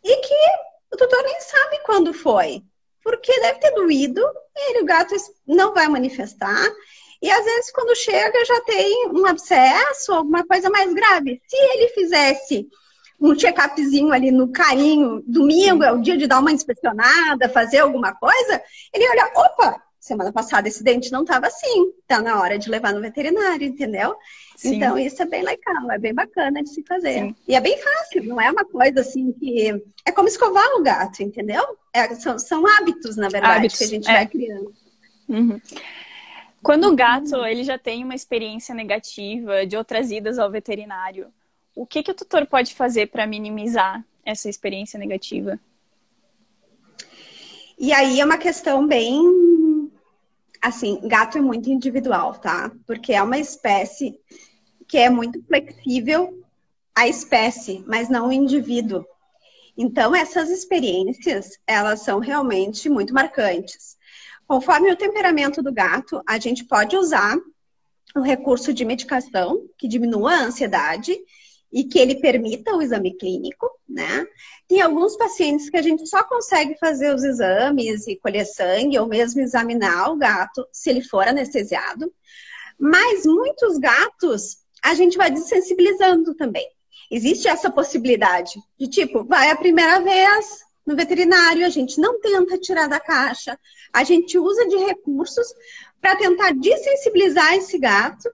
e 0.03 0.15
que 0.17 0.35
o 0.91 0.97
tutor 0.97 1.21
nem 1.23 1.39
sabe 1.39 1.79
quando 1.85 2.11
foi. 2.13 2.63
Porque 3.03 3.39
deve 3.39 3.59
ter 3.59 3.71
doído, 3.71 4.21
e 4.55 4.71
ele, 4.71 4.81
o 4.81 4.85
gato 4.85 5.15
não 5.45 5.73
vai 5.73 5.87
manifestar. 5.87 6.67
E 7.21 7.31
às 7.31 7.43
vezes, 7.43 7.71
quando 7.71 7.95
chega, 7.95 8.45
já 8.45 8.61
tem 8.61 9.09
um 9.09 9.25
abscesso, 9.25 10.13
alguma 10.13 10.45
coisa 10.45 10.69
mais 10.69 10.93
grave. 10.93 11.41
Se 11.47 11.55
ele 11.55 11.89
fizesse 11.89 12.67
um 13.19 13.35
check-upzinho 13.35 14.11
ali 14.11 14.31
no 14.31 14.51
carinho, 14.51 15.23
domingo 15.25 15.83
é 15.83 15.91
o 15.91 16.01
dia 16.01 16.17
de 16.17 16.27
dar 16.27 16.39
uma 16.39 16.51
inspecionada, 16.51 17.49
fazer 17.49 17.79
alguma 17.79 18.13
coisa, 18.13 18.61
ele 18.93 19.09
olha, 19.09 19.31
opa, 19.35 19.81
semana 19.99 20.31
passada 20.31 20.67
esse 20.67 20.83
dente 20.83 21.11
não 21.11 21.23
estava 21.23 21.47
assim, 21.47 21.91
tá 22.07 22.21
na 22.21 22.39
hora 22.39 22.57
de 22.57 22.69
levar 22.69 22.93
no 22.93 23.01
veterinário, 23.01 23.67
entendeu? 23.67 24.15
Sim. 24.55 24.75
Então 24.75 24.97
isso 24.97 25.21
é 25.21 25.25
bem 25.25 25.43
legal, 25.43 25.91
é 25.91 25.99
bem 25.99 26.13
bacana 26.13 26.63
de 26.63 26.69
se 26.69 26.83
fazer. 26.83 27.13
Sim. 27.13 27.35
E 27.47 27.55
é 27.55 27.59
bem 27.59 27.77
fácil, 27.77 28.23
não 28.23 28.39
é 28.39 28.49
uma 28.49 28.65
coisa 28.65 29.01
assim 29.01 29.31
que. 29.33 29.69
É 30.05 30.11
como 30.11 30.27
escovar 30.27 30.67
o 30.77 30.83
gato, 30.83 31.21
entendeu? 31.21 31.63
É, 31.93 32.15
são, 32.15 32.39
são 32.39 32.63
hábitos, 32.65 33.17
na 33.17 33.29
verdade, 33.29 33.57
hábitos, 33.57 33.77
que 33.77 33.83
a 33.83 33.87
gente 33.87 34.09
é. 34.09 34.13
vai 34.13 34.27
criando. 34.27 34.73
Uhum. 35.27 35.59
Quando 36.63 36.87
o 36.87 36.95
gato 36.95 37.45
ele 37.45 37.63
já 37.63 37.77
tem 37.77 38.03
uma 38.03 38.15
experiência 38.15 38.73
negativa 38.73 39.65
de 39.65 39.77
outras 39.77 40.11
idas 40.11 40.39
ao 40.39 40.51
veterinário, 40.51 41.31
o 41.75 41.85
que, 41.85 42.03
que 42.03 42.11
o 42.11 42.15
tutor 42.15 42.45
pode 42.45 42.73
fazer 42.73 43.07
para 43.07 43.27
minimizar 43.27 44.03
essa 44.25 44.49
experiência 44.49 44.99
negativa? 44.99 45.59
E 47.77 47.93
aí 47.93 48.19
é 48.19 48.25
uma 48.25 48.37
questão 48.37 48.87
bem 48.87 49.21
assim, 50.61 50.99
gato 51.03 51.37
é 51.37 51.41
muito 51.41 51.69
individual, 51.69 52.33
tá? 52.35 52.71
Porque 52.85 53.13
é 53.13 53.21
uma 53.21 53.37
espécie 53.37 54.19
que 54.87 54.97
é 54.97 55.09
muito 55.09 55.41
flexível 55.43 56.43
a 56.95 57.07
espécie, 57.07 57.83
mas 57.87 58.09
não 58.09 58.29
o 58.29 58.33
indivíduo. 58.33 59.05
Então, 59.77 60.15
essas 60.15 60.49
experiências, 60.49 61.59
elas 61.67 62.01
são 62.01 62.19
realmente 62.19 62.89
muito 62.89 63.13
marcantes. 63.13 63.96
Conforme 64.47 64.91
o 64.91 64.95
temperamento 64.95 65.61
do 65.61 65.73
gato, 65.73 66.21
a 66.27 66.39
gente 66.39 66.63
pode 66.63 66.95
usar 66.95 67.37
o 68.15 68.21
recurso 68.21 68.73
de 68.73 68.85
medicação 68.85 69.67
que 69.77 69.87
diminua 69.87 70.31
a 70.31 70.43
ansiedade 70.45 71.15
e 71.71 71.83
que 71.83 71.99
ele 71.99 72.15
permita 72.15 72.73
o 72.73 72.81
exame 72.81 73.13
clínico, 73.17 73.69
né? 73.87 74.25
Tem 74.67 74.81
alguns 74.81 75.17
pacientes 75.17 75.69
que 75.69 75.75
a 75.75 75.81
gente 75.81 76.07
só 76.07 76.23
consegue 76.23 76.77
fazer 76.79 77.13
os 77.13 77.23
exames 77.23 78.07
e 78.07 78.15
colher 78.15 78.45
sangue 78.45 78.97
ou 78.97 79.05
mesmo 79.05 79.41
examinar 79.41 80.11
o 80.11 80.17
gato 80.17 80.65
se 80.71 80.89
ele 80.89 81.01
for 81.01 81.27
anestesiado. 81.27 82.11
Mas 82.79 83.25
muitos 83.25 83.77
gatos 83.77 84.59
a 84.81 84.93
gente 84.93 85.17
vai 85.17 85.29
desensibilizando 85.29 86.33
também. 86.35 86.67
Existe 87.11 87.47
essa 87.47 87.69
possibilidade 87.69 88.53
de 88.79 88.87
tipo, 88.87 89.25
vai 89.25 89.49
a 89.49 89.55
primeira 89.55 89.99
vez 89.99 90.66
no 90.87 90.95
veterinário, 90.95 91.65
a 91.65 91.69
gente 91.69 91.99
não 91.99 92.19
tenta 92.21 92.57
tirar 92.57 92.87
da 92.87 92.97
caixa, 92.97 93.59
a 93.91 94.05
gente 94.05 94.39
usa 94.39 94.65
de 94.67 94.77
recursos 94.77 95.53
para 95.99 96.15
tentar 96.15 96.53
desensibilizar 96.53 97.53
esse 97.55 97.77
gato 97.77 98.31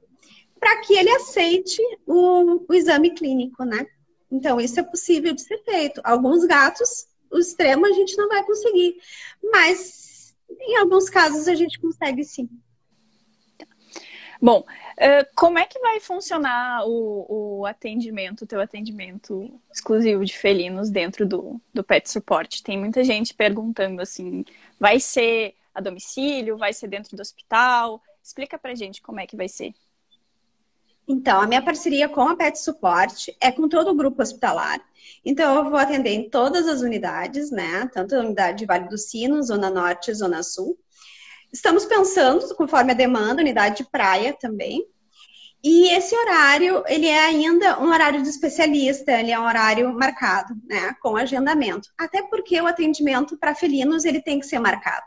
para 0.60 0.80
que 0.82 0.94
ele 0.94 1.10
aceite 1.10 1.82
o, 2.06 2.64
o, 2.70 2.74
exame 2.74 3.10
clínico, 3.10 3.66
né? 3.66 3.86
Então, 4.32 4.62
isso 4.62 4.80
é 4.80 4.84
possível 4.84 5.34
de 5.34 5.42
ser 5.42 5.58
feito. 5.64 6.00
Alguns 6.04 6.46
gatos, 6.46 7.08
o 7.32 7.40
extremo 7.40 7.88
a 7.88 7.92
gente 7.92 8.16
não 8.16 8.30
vai 8.30 8.44
conseguir, 8.46 8.96
mas 9.52 10.36
em 10.62 10.78
alguns 10.78 11.10
casos 11.10 11.48
a 11.48 11.56
gente 11.56 11.80
consegue 11.80 12.24
sim. 12.24 12.48
Bom, 14.44 14.66
como 15.38 15.58
é 15.58 15.66
que 15.66 15.80
vai 15.80 16.02
funcionar 16.02 16.86
o, 16.86 17.62
o 17.62 17.66
atendimento, 17.66 18.42
o 18.42 18.46
teu 18.46 18.60
atendimento 18.60 19.50
exclusivo 19.74 20.26
de 20.26 20.38
felinos 20.38 20.90
dentro 20.90 21.26
do, 21.26 21.62
do 21.74 21.82
Pet 21.82 22.12
Support? 22.12 22.62
Tem 22.62 22.78
muita 22.78 23.06
gente 23.06 23.34
perguntando 23.34 24.02
assim, 24.02 24.44
vai 24.78 25.00
ser 25.00 25.56
a 25.74 25.80
domicílio, 25.80 26.58
vai 26.58 26.74
ser 26.74 26.90
dentro 26.90 27.16
do 27.16 27.22
hospital? 27.22 28.04
Explica 28.22 28.60
pra 28.60 28.76
gente 28.76 29.02
como 29.02 29.22
é 29.22 29.26
que 29.26 29.38
vai 29.38 29.48
ser. 29.48 29.74
Então, 31.08 31.40
a 31.40 31.48
minha 31.48 31.62
parceria 31.62 32.10
com 32.10 32.28
a 32.28 32.36
Pet 32.36 32.60
Suporte 32.60 33.34
é 33.40 33.50
com 33.50 33.70
todo 33.70 33.92
o 33.92 33.96
grupo 33.96 34.22
hospitalar. 34.22 34.82
Então, 35.24 35.56
eu 35.56 35.70
vou 35.70 35.80
atender 35.80 36.12
em 36.12 36.30
todas 36.30 36.68
as 36.68 36.82
unidades, 36.82 37.50
né? 37.50 37.90
Tanto 37.94 38.14
a 38.14 38.20
unidade 38.20 38.58
de 38.58 38.66
Vale 38.66 38.90
do 38.90 38.98
Sino, 38.98 39.42
Zona 39.42 39.70
Norte, 39.70 40.14
Zona 40.14 40.44
Sul. 40.44 40.78
Estamos 41.54 41.86
pensando, 41.86 42.56
conforme 42.56 42.92
a 42.92 42.96
demanda, 42.96 43.42
unidade 43.42 43.78
de 43.78 43.90
praia 43.90 44.34
também. 44.34 44.84
E 45.64 45.96
esse 45.96 46.14
horário, 46.14 46.84
ele 46.88 47.08
é 47.08 47.26
ainda 47.26 47.80
um 47.80 47.88
horário 47.88 48.22
de 48.22 48.28
especialista, 48.28 49.14
ele 49.14 49.32
é 49.32 49.40
um 49.40 49.46
horário 49.46 49.94
marcado, 49.94 50.54
né, 50.68 50.94
com 51.02 51.16
agendamento. 51.16 51.88
Até 51.98 52.22
porque 52.24 52.60
o 52.60 52.68
atendimento 52.68 53.38
para 53.38 53.56
felinos, 53.56 54.04
ele 54.04 54.22
tem 54.22 54.40
que 54.40 54.46
ser 54.46 54.60
marcado. 54.60 55.06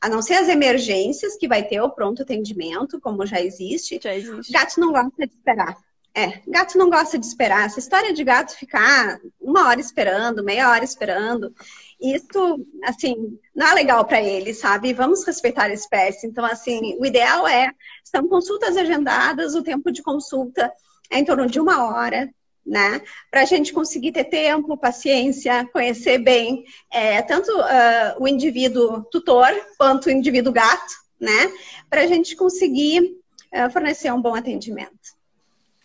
A 0.00 0.08
não 0.08 0.22
ser 0.22 0.34
as 0.34 0.48
emergências, 0.48 1.36
que 1.36 1.46
vai 1.46 1.64
ter 1.64 1.82
o 1.82 1.90
pronto 1.90 2.22
atendimento, 2.22 2.98
como 2.98 3.26
já 3.26 3.42
existe. 3.42 4.00
Já 4.02 4.14
existe. 4.14 4.50
Gato 4.50 4.80
não 4.80 4.90
gosta 4.90 5.26
de 5.26 5.34
esperar. 5.34 5.76
É, 6.14 6.40
gato 6.48 6.78
não 6.78 6.88
gosta 6.88 7.18
de 7.18 7.26
esperar. 7.26 7.66
Essa 7.66 7.78
história 7.78 8.12
de 8.12 8.24
gato 8.24 8.56
ficar 8.56 9.20
uma 9.38 9.68
hora 9.68 9.80
esperando, 9.80 10.42
meia 10.42 10.70
hora 10.70 10.82
esperando, 10.82 11.54
isso, 12.00 12.66
assim, 12.84 13.38
não 13.54 13.68
é 13.68 13.74
legal 13.74 14.04
para 14.04 14.22
ele, 14.22 14.54
sabe? 14.54 14.92
Vamos 14.94 15.24
respeitar 15.24 15.64
a 15.64 15.72
espécie. 15.72 16.26
Então, 16.26 16.44
assim, 16.44 16.96
o 16.98 17.04
ideal 17.04 17.46
é, 17.46 17.72
são 18.02 18.26
consultas 18.26 18.76
agendadas, 18.76 19.54
o 19.54 19.62
tempo 19.62 19.92
de 19.92 20.02
consulta 20.02 20.72
é 21.10 21.18
em 21.18 21.24
torno 21.24 21.46
de 21.46 21.60
uma 21.60 21.84
hora, 21.84 22.32
né? 22.64 23.02
Para 23.30 23.42
a 23.42 23.44
gente 23.44 23.72
conseguir 23.72 24.12
ter 24.12 24.24
tempo, 24.24 24.76
paciência, 24.76 25.68
conhecer 25.72 26.18
bem 26.18 26.64
é, 26.90 27.20
tanto 27.20 27.50
uh, 27.50 28.22
o 28.22 28.28
indivíduo 28.28 29.02
tutor 29.10 29.48
quanto 29.76 30.06
o 30.06 30.10
indivíduo 30.10 30.52
gato, 30.52 30.94
né? 31.20 31.52
Para 31.88 32.02
a 32.02 32.06
gente 32.06 32.34
conseguir 32.36 33.16
uh, 33.52 33.70
fornecer 33.72 34.12
um 34.12 34.22
bom 34.22 34.34
atendimento. 34.34 35.18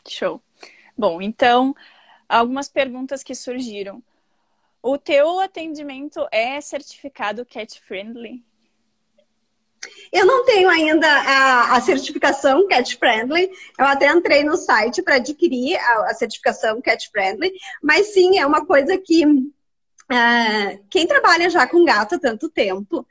Show. 0.08 0.42
Bom, 0.98 1.22
então, 1.22 1.76
algumas 2.30 2.70
perguntas 2.70 3.24
que 3.24 3.36
surgiram. 3.36 4.02
O 4.88 5.00
teu 5.00 5.40
atendimento 5.40 6.28
é 6.32 6.62
certificado 6.62 7.44
cat 7.44 7.82
friendly? 7.82 8.46
Eu 10.14 10.28
não 10.28 10.46
tenho 10.46 10.70
ainda 10.70 11.08
a, 11.08 11.76
a, 11.76 11.82
certificação 11.82 12.68
Cat 12.68 12.96
Friendly. 12.96 13.50
Eu 13.80 13.86
até 13.86 14.12
entrei 14.12 14.44
no 14.44 14.56
site 14.56 15.02
para 15.02 15.16
adquirir 15.16 15.76
a, 15.76 16.12
a, 16.12 16.14
certificação 16.14 16.80
Cat 16.84 17.10
Friendly, 17.10 17.52
mas 17.82 18.14
sim, 18.14 18.38
é 18.38 18.46
uma 18.46 18.64
coisa 18.64 18.96
que 18.96 19.26
uh, 19.26 20.86
quem 20.88 21.08
trabalha 21.08 21.50
já 21.50 21.66
com 21.66 21.84
gato 21.84 22.14
há 22.14 22.20
tanto 22.20 22.48
tempo, 22.48 23.08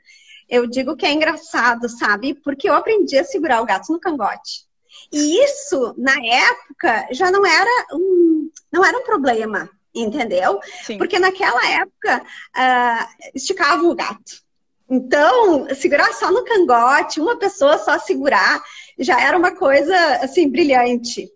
eu 0.47 0.67
digo 0.67 0.95
que 0.95 1.05
é 1.05 1.11
engraçado, 1.11 1.89
sabe? 1.89 2.35
Porque 2.35 2.69
eu 2.69 2.73
aprendi 2.73 3.17
a 3.17 3.25
segurar 3.25 3.61
o 3.61 3.65
gato 3.65 3.91
no 3.91 3.99
cangote. 3.99 4.65
E 5.11 5.43
isso, 5.43 5.93
na 5.97 6.15
época, 6.25 7.09
já 7.11 7.29
não 7.29 7.45
era 7.45 7.87
um, 7.91 8.49
não 8.71 8.85
era 8.85 8.97
um 8.97 9.03
problema, 9.03 9.69
entendeu? 9.95 10.59
Sim. 10.83 10.97
Porque 10.97 11.17
naquela 11.17 11.65
época 11.67 12.21
uh, 12.21 13.29
esticava 13.33 13.83
o 13.83 13.95
gato. 13.95 14.43
Então, 14.89 15.67
segurar 15.73 16.13
só 16.13 16.31
no 16.31 16.43
cangote, 16.43 17.19
uma 17.19 17.37
pessoa 17.37 17.77
só 17.77 17.97
segurar, 17.97 18.61
já 18.99 19.19
era 19.19 19.37
uma 19.37 19.55
coisa 19.55 19.95
assim 20.17 20.49
brilhante. 20.49 21.27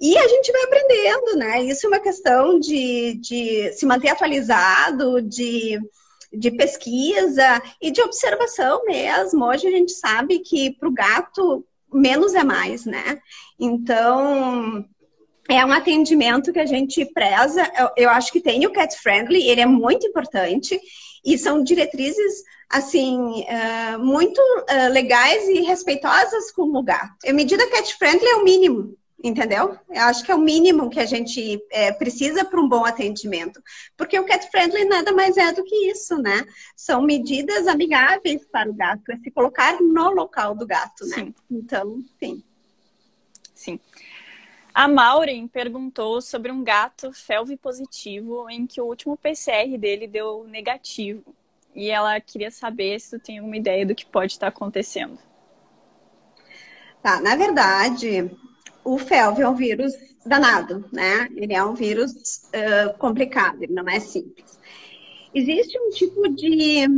E 0.00 0.16
a 0.16 0.26
gente 0.26 0.50
vai 0.50 0.62
aprendendo, 0.62 1.36
né? 1.36 1.62
Isso 1.62 1.86
é 1.86 1.88
uma 1.88 2.00
questão 2.00 2.58
de, 2.58 3.14
de 3.20 3.72
se 3.74 3.84
manter 3.84 4.08
atualizado, 4.08 5.20
de, 5.20 5.78
de 6.32 6.50
pesquisa 6.50 7.62
e 7.80 7.90
de 7.90 8.00
observação 8.00 8.84
mesmo. 8.86 9.44
Hoje 9.44 9.68
a 9.68 9.70
gente 9.70 9.92
sabe 9.92 10.38
que 10.38 10.70
para 10.72 10.88
o 10.88 10.92
gato 10.92 11.64
menos 11.92 12.34
é 12.34 12.42
mais, 12.42 12.86
né? 12.86 13.20
Então, 13.58 14.84
é 15.56 15.64
um 15.64 15.72
atendimento 15.72 16.52
que 16.52 16.58
a 16.58 16.66
gente 16.66 17.04
preza. 17.06 17.70
Eu, 17.78 17.90
eu, 17.96 18.10
acho 18.10 18.30
que 18.32 18.40
tem 18.40 18.66
o 18.66 18.72
cat 18.72 18.96
friendly, 18.96 19.48
ele 19.48 19.60
é 19.60 19.66
muito 19.66 20.06
importante 20.06 20.80
e 21.24 21.36
são 21.36 21.62
diretrizes 21.62 22.42
assim 22.68 23.18
uh, 23.18 23.98
muito 23.98 24.38
uh, 24.40 24.92
legais 24.92 25.48
e 25.48 25.60
respeitosas 25.62 26.52
com 26.52 26.62
o 26.62 26.82
gato. 26.82 27.16
A 27.26 27.32
medida 27.32 27.68
cat 27.70 27.94
friendly 27.96 28.28
é 28.28 28.36
o 28.36 28.44
mínimo 28.44 28.96
entendeu? 29.22 29.76
Eu 29.88 30.02
acho 30.04 30.24
que 30.24 30.32
é 30.32 30.34
o 30.34 30.40
mínimo 30.40 30.88
que 30.88 30.98
a 30.98 31.06
gente 31.06 31.62
é, 31.70 31.92
precisa 31.92 32.44
para 32.44 32.60
um 32.60 32.68
bom 32.68 32.84
atendimento. 32.84 33.62
Porque 33.96 34.18
o 34.18 34.24
cat 34.24 34.48
friendly 34.50 34.84
nada 34.84 35.12
mais 35.12 35.36
é 35.36 35.52
do 35.52 35.62
que 35.62 35.90
isso, 35.90 36.16
né? 36.16 36.44
São 36.74 37.02
medidas 37.02 37.66
amigáveis 37.66 38.46
para 38.50 38.70
o 38.70 38.74
gato, 38.74 39.12
é 39.12 39.18
se 39.18 39.30
colocar 39.30 39.78
no 39.80 40.10
local 40.10 40.54
do 40.54 40.66
gato, 40.66 41.04
né? 41.06 41.16
Sim. 41.16 41.34
Então, 41.50 42.02
sim. 42.18 42.42
Sim. 43.54 43.78
A 44.80 44.88
Maureen 44.88 45.46
perguntou 45.46 46.22
sobre 46.22 46.50
um 46.50 46.64
gato 46.64 47.12
felve 47.12 47.54
positivo 47.54 48.48
em 48.48 48.66
que 48.66 48.80
o 48.80 48.86
último 48.86 49.14
PCR 49.14 49.76
dele 49.76 50.06
deu 50.06 50.46
negativo. 50.48 51.34
E 51.74 51.90
ela 51.90 52.18
queria 52.18 52.50
saber 52.50 52.98
se 52.98 53.10
tu 53.10 53.22
tem 53.22 53.36
alguma 53.36 53.58
ideia 53.58 53.84
do 53.84 53.94
que 53.94 54.06
pode 54.06 54.32
estar 54.32 54.46
acontecendo. 54.46 55.18
Tá, 57.02 57.20
na 57.20 57.36
verdade, 57.36 58.30
o 58.82 58.96
FeLV 58.96 59.42
é 59.42 59.48
um 59.50 59.54
vírus 59.54 59.92
danado, 60.24 60.88
né? 60.90 61.28
Ele 61.36 61.52
é 61.52 61.62
um 61.62 61.74
vírus 61.74 62.12
uh, 62.46 62.96
complicado, 62.96 63.62
ele 63.62 63.74
não 63.74 63.86
é 63.86 64.00
simples. 64.00 64.58
Existe 65.34 65.78
um 65.78 65.90
tipo 65.90 66.26
de. 66.26 66.88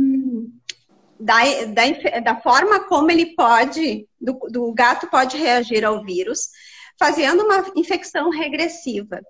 Da, 1.19 1.35
da, 1.65 2.19
da 2.21 2.35
forma 2.39 2.85
como 2.85 3.11
ele 3.11 3.35
pode, 3.35 4.07
do, 4.21 4.39
do 4.49 4.71
gato 4.71 5.07
pode 5.07 5.35
reagir 5.35 5.83
ao 5.83 6.01
vírus, 6.01 6.49
fazendo 6.97 7.43
uma 7.43 7.71
infecção 7.75 8.29
regressiva. 8.29 9.21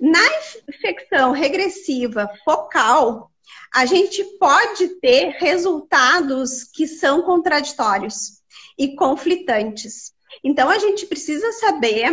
Na 0.00 0.24
infecção 0.68 1.32
regressiva 1.32 2.30
focal, 2.44 3.30
a 3.74 3.84
gente 3.84 4.22
pode 4.38 4.88
ter 5.00 5.30
resultados 5.38 6.64
que 6.64 6.86
são 6.86 7.22
contraditórios 7.22 8.40
e 8.78 8.94
conflitantes. 8.94 10.12
Então, 10.42 10.70
a 10.70 10.78
gente 10.78 11.06
precisa 11.06 11.50
saber 11.52 12.10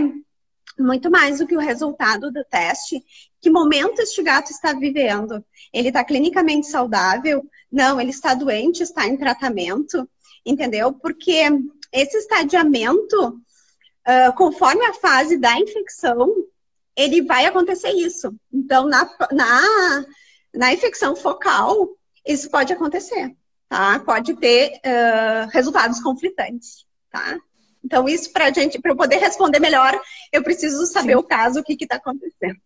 muito 0.77 1.09
mais 1.09 1.39
do 1.39 1.47
que 1.47 1.55
o 1.55 1.59
resultado 1.59 2.31
do 2.31 2.43
teste, 2.45 3.01
que 3.41 3.49
momento 3.49 3.99
este 4.01 4.21
gato 4.21 4.51
está 4.51 4.73
vivendo. 4.73 5.43
Ele 5.71 5.89
está 5.89 6.03
clinicamente 6.03 6.67
saudável? 6.67 7.43
Não, 7.71 7.99
ele 8.01 8.09
está 8.09 8.33
doente, 8.33 8.83
está 8.83 9.07
em 9.07 9.15
tratamento, 9.15 10.09
entendeu? 10.45 10.91
Porque 10.93 11.47
esse 11.93 12.17
estadiamento, 12.17 13.39
uh, 14.07 14.33
conforme 14.35 14.85
a 14.85 14.93
fase 14.93 15.37
da 15.37 15.59
infecção, 15.59 16.33
ele 16.95 17.21
vai 17.21 17.45
acontecer 17.45 17.91
isso. 17.91 18.33
Então, 18.51 18.87
na, 18.87 19.09
na, 19.31 20.05
na 20.53 20.73
infecção 20.73 21.15
focal, 21.15 21.89
isso 22.25 22.49
pode 22.49 22.71
acontecer, 22.71 23.35
tá? 23.67 23.99
Pode 23.99 24.35
ter 24.35 24.79
uh, 24.79 25.49
resultados 25.51 26.01
conflitantes, 26.01 26.85
tá? 27.11 27.37
Então, 27.83 28.09
isso 28.09 28.31
para 28.31 28.51
gente, 28.51 28.79
para 28.79 28.91
eu 28.91 28.95
poder 28.95 29.17
responder 29.17 29.59
melhor, 29.59 29.99
eu 30.31 30.41
preciso 30.41 30.87
saber 30.87 31.13
Sim. 31.13 31.19
o 31.19 31.23
caso, 31.23 31.59
o 31.59 31.63
que 31.63 31.77
está 31.79 31.97
acontecendo. 31.97 32.59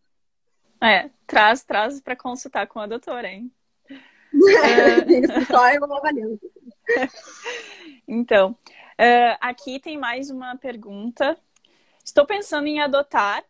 É, 0.81 1.09
traz, 1.27 1.61
traz 1.63 1.99
para 1.99 2.15
consultar 2.15 2.67
com 2.67 2.79
a 2.79 2.87
doutora, 2.87 3.27
hein? 3.27 3.51
isso 4.31 5.45
só 5.47 5.69
eu 5.73 5.81
vou 5.81 5.97
avaliando. 5.97 6.39
então, 8.07 8.57
uh, 8.99 9.37
aqui 9.39 9.79
tem 9.79 9.97
mais 9.97 10.29
uma 10.29 10.57
pergunta. 10.57 11.37
Estou 12.03 12.25
pensando 12.25 12.67
em 12.67 12.81
adotar. 12.81 13.43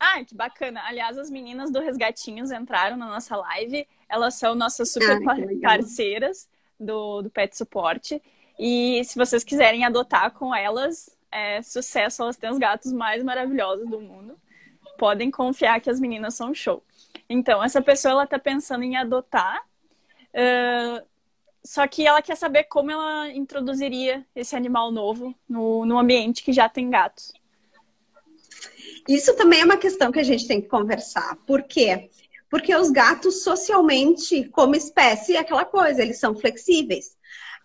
Ah, 0.00 0.24
que 0.24 0.34
bacana. 0.34 0.82
Aliás, 0.84 1.18
as 1.18 1.30
meninas 1.30 1.70
do 1.70 1.80
Resgatinhos 1.80 2.50
entraram 2.50 2.96
na 2.96 3.06
nossa 3.06 3.36
live. 3.36 3.86
Elas 4.08 4.34
são 4.34 4.54
nossas 4.54 4.92
super 4.92 5.18
ah, 5.28 5.36
parceiras 5.62 6.48
do, 6.78 7.22
do 7.22 7.30
Pet 7.30 7.56
Suporte. 7.56 8.22
E 8.58 9.02
se 9.04 9.16
vocês 9.16 9.42
quiserem 9.42 9.84
adotar 9.84 10.30
com 10.32 10.54
elas, 10.54 11.10
é 11.30 11.60
sucesso, 11.62 12.22
elas 12.22 12.36
têm 12.36 12.50
os 12.50 12.58
gatos 12.58 12.92
mais 12.92 13.22
maravilhosos 13.22 13.88
do 13.88 14.00
mundo. 14.00 14.38
Podem 14.96 15.30
confiar 15.30 15.80
que 15.80 15.90
as 15.90 15.98
meninas 15.98 16.34
são 16.34 16.54
show. 16.54 16.82
Então, 17.28 17.62
essa 17.62 17.82
pessoa 17.82 18.12
ela 18.12 18.26
tá 18.26 18.38
pensando 18.38 18.84
em 18.84 18.96
adotar, 18.96 19.60
uh, 20.34 21.04
só 21.64 21.86
que 21.86 22.06
ela 22.06 22.20
quer 22.20 22.36
saber 22.36 22.64
como 22.64 22.90
ela 22.90 23.30
introduziria 23.30 24.24
esse 24.36 24.54
animal 24.54 24.92
novo 24.92 25.34
no, 25.48 25.86
no 25.86 25.98
ambiente 25.98 26.44
que 26.44 26.52
já 26.52 26.68
tem 26.68 26.90
gatos. 26.90 27.32
Isso 29.08 29.34
também 29.34 29.60
é 29.60 29.64
uma 29.64 29.76
questão 29.78 30.12
que 30.12 30.20
a 30.20 30.24
gente 30.24 30.46
tem 30.46 30.60
que 30.60 30.68
conversar. 30.68 31.36
Por 31.46 31.62
quê? 31.62 32.10
Porque 32.50 32.74
os 32.74 32.90
gatos, 32.90 33.42
socialmente, 33.42 34.44
como 34.44 34.76
espécie, 34.76 35.36
é 35.36 35.40
aquela 35.40 35.64
coisa, 35.64 36.02
eles 36.02 36.18
são 36.18 36.34
flexíveis. 36.34 37.16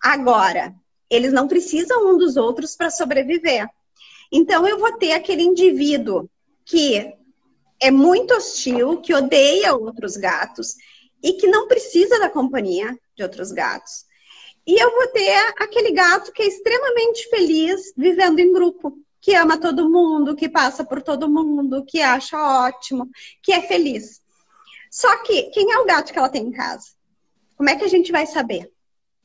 Agora, 0.02 0.74
eles 1.08 1.32
não 1.32 1.46
precisam 1.46 2.10
um 2.10 2.16
dos 2.16 2.36
outros 2.36 2.74
para 2.74 2.90
sobreviver. 2.90 3.68
Então, 4.32 4.66
eu 4.66 4.78
vou 4.78 4.96
ter 4.96 5.12
aquele 5.12 5.42
indivíduo 5.42 6.28
que 6.64 7.14
é 7.80 7.90
muito 7.90 8.34
hostil, 8.34 9.00
que 9.00 9.14
odeia 9.14 9.74
outros 9.74 10.16
gatos 10.16 10.74
e 11.22 11.34
que 11.34 11.46
não 11.46 11.68
precisa 11.68 12.18
da 12.18 12.30
companhia 12.30 12.98
de 13.20 13.22
outros 13.22 13.52
gatos. 13.52 14.06
E 14.66 14.80
eu 14.80 14.90
vou 14.90 15.06
ter 15.08 15.54
aquele 15.58 15.92
gato 15.92 16.32
que 16.32 16.42
é 16.42 16.46
extremamente 16.46 17.28
feliz 17.28 17.92
vivendo 17.96 18.38
em 18.38 18.52
grupo, 18.52 18.98
que 19.20 19.34
ama 19.34 19.58
todo 19.58 19.90
mundo, 19.90 20.34
que 20.34 20.48
passa 20.48 20.84
por 20.84 21.02
todo 21.02 21.30
mundo, 21.30 21.84
que 21.84 22.00
acha 22.00 22.36
ótimo, 22.66 23.08
que 23.42 23.52
é 23.52 23.62
feliz. 23.62 24.20
Só 24.90 25.22
que 25.22 25.44
quem 25.50 25.72
é 25.72 25.78
o 25.78 25.86
gato 25.86 26.12
que 26.12 26.18
ela 26.18 26.28
tem 26.28 26.46
em 26.46 26.52
casa? 26.52 26.88
Como 27.56 27.68
é 27.68 27.76
que 27.76 27.84
a 27.84 27.88
gente 27.88 28.10
vai 28.10 28.26
saber? 28.26 28.72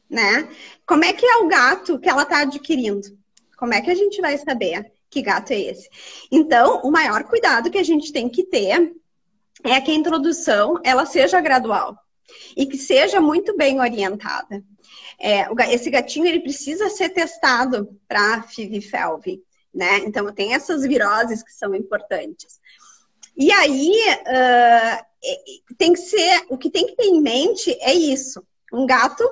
né? 0.10 0.48
Como 0.86 1.04
é 1.04 1.14
que 1.14 1.26
é 1.26 1.38
o 1.38 1.48
gato 1.48 2.00
que 2.00 2.10
ela 2.10 2.24
está 2.24 2.42
adquirindo? 2.42 3.08
Como 3.58 3.74
é 3.74 3.82
que 3.82 3.92
a 3.92 3.96
gente 3.96 4.22
vai 4.22 4.38
saber 4.38 4.92
que 5.10 5.22
gato 5.22 5.52
é 5.52 5.60
esse? 5.60 5.90
Então, 6.32 6.82
o 6.82 6.92
maior 6.92 7.24
cuidado 7.24 7.72
que 7.72 7.78
a 7.78 7.84
gente 7.84 8.12
tem 8.12 8.30
que 8.30 8.44
ter 8.44 8.94
é 9.64 9.82
que 9.82 9.92
a 9.92 9.96
introdução 9.96 10.80
ela 10.84 11.06
seja 11.06 11.42
gradual 11.42 11.98
e 12.56 12.66
que 12.66 12.78
seja 12.78 13.20
muito 13.20 13.56
bem 13.56 13.80
orientada. 13.80 14.64
É, 15.20 15.48
esse 15.74 15.90
gatinho 15.90 16.28
ele 16.28 16.42
precisa 16.42 16.90
ser 16.90 17.10
testado 17.10 18.00
para 18.08 18.44
FIV-FeLV. 18.44 19.42
né? 19.74 20.00
Então 20.00 20.32
tem 20.34 20.54
essas 20.54 20.84
viroses 20.84 21.44
que 21.44 21.54
são 21.54 21.74
importantes. 21.76 22.60
E 23.38 23.52
aí 23.52 23.92
uh, 24.22 25.06
tem 25.78 25.94
que 25.94 26.00
ser, 26.00 26.46
o 26.50 26.58
que 26.58 26.70
tem 26.70 26.86
que 26.88 26.96
ter 26.96 27.06
em 27.06 27.22
mente 27.22 27.72
é 27.82 27.94
isso. 27.94 28.46
Um 28.72 28.86
gato 28.86 29.24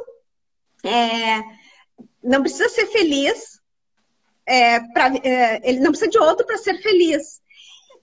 é, 0.84 1.42
não 2.22 2.42
precisa 2.42 2.68
ser 2.70 2.88
feliz, 2.88 3.62
é, 4.46 4.80
pra, 4.92 5.08
é, 5.24 5.62
ele 5.64 5.80
não 5.80 5.92
precisa 5.92 6.12
de 6.12 6.18
outro 6.18 6.46
para 6.46 6.58
ser 6.58 6.82
feliz. 6.82 7.42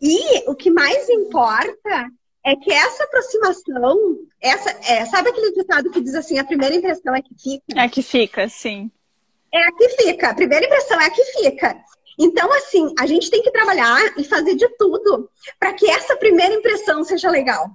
E 0.00 0.48
o 0.48 0.54
que 0.54 0.70
mais 0.70 1.08
importa 1.10 2.10
é 2.44 2.56
que 2.56 2.72
essa 2.72 3.04
aproximação, 3.04 4.18
essa, 4.40 4.70
é, 4.90 5.04
sabe 5.06 5.30
aquele 5.30 5.52
ditado 5.52 5.90
que 5.90 6.00
diz 6.00 6.14
assim, 6.14 6.38
a 6.38 6.44
primeira 6.44 6.74
impressão 6.74 7.14
é 7.14 7.22
que 7.22 7.34
fica? 7.34 7.80
É 7.80 7.88
que 7.88 8.02
fica, 8.02 8.48
sim. 8.48 8.90
É 9.52 9.62
a 9.62 9.72
que 9.72 9.88
fica, 9.90 10.30
a 10.30 10.34
primeira 10.34 10.64
impressão 10.64 11.00
é 11.00 11.06
a 11.06 11.10
que 11.10 11.24
fica. 11.24 11.76
Então, 12.18 12.52
assim, 12.52 12.92
a 12.98 13.06
gente 13.06 13.30
tem 13.30 13.42
que 13.42 13.50
trabalhar 13.50 13.98
e 14.16 14.24
fazer 14.24 14.54
de 14.54 14.68
tudo 14.76 15.30
para 15.58 15.72
que 15.72 15.88
essa 15.90 16.16
primeira 16.16 16.54
impressão 16.54 17.02
seja 17.02 17.30
legal. 17.30 17.70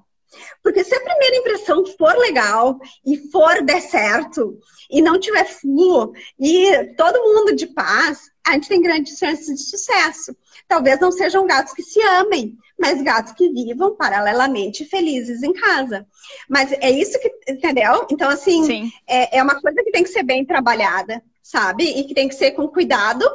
Porque 0.63 0.83
se 0.83 0.95
a 0.95 1.01
primeira 1.01 1.37
impressão 1.37 1.85
for 1.85 2.15
legal 2.17 2.79
e 3.05 3.17
for 3.29 3.61
der 3.61 3.81
certo 3.81 4.59
e 4.89 5.01
não 5.01 5.19
tiver 5.19 5.45
fumo 5.45 6.13
e 6.39 6.93
todo 6.95 7.21
mundo 7.21 7.55
de 7.55 7.67
paz, 7.67 8.31
a 8.45 8.53
gente 8.53 8.69
tem 8.69 8.81
grandes 8.81 9.17
chances 9.17 9.47
de 9.47 9.69
sucesso. 9.69 10.35
Talvez 10.67 10.99
não 10.99 11.11
sejam 11.11 11.47
gatos 11.47 11.73
que 11.73 11.83
se 11.83 12.01
amem, 12.01 12.57
mas 12.79 13.01
gatos 13.01 13.33
que 13.33 13.49
vivam 13.49 13.95
paralelamente 13.95 14.85
felizes 14.85 15.41
em 15.43 15.53
casa. 15.53 16.07
Mas 16.49 16.71
é 16.71 16.89
isso 16.91 17.19
que, 17.19 17.31
entendeu? 17.47 18.05
Então, 18.09 18.29
assim, 18.29 18.91
é, 19.07 19.37
é 19.37 19.43
uma 19.43 19.59
coisa 19.59 19.83
que 19.83 19.91
tem 19.91 20.03
que 20.03 20.09
ser 20.09 20.23
bem 20.23 20.45
trabalhada, 20.45 21.23
sabe? 21.41 21.83
E 21.83 22.03
que 22.05 22.13
tem 22.13 22.27
que 22.27 22.35
ser 22.35 22.51
com 22.51 22.67
cuidado 22.67 23.25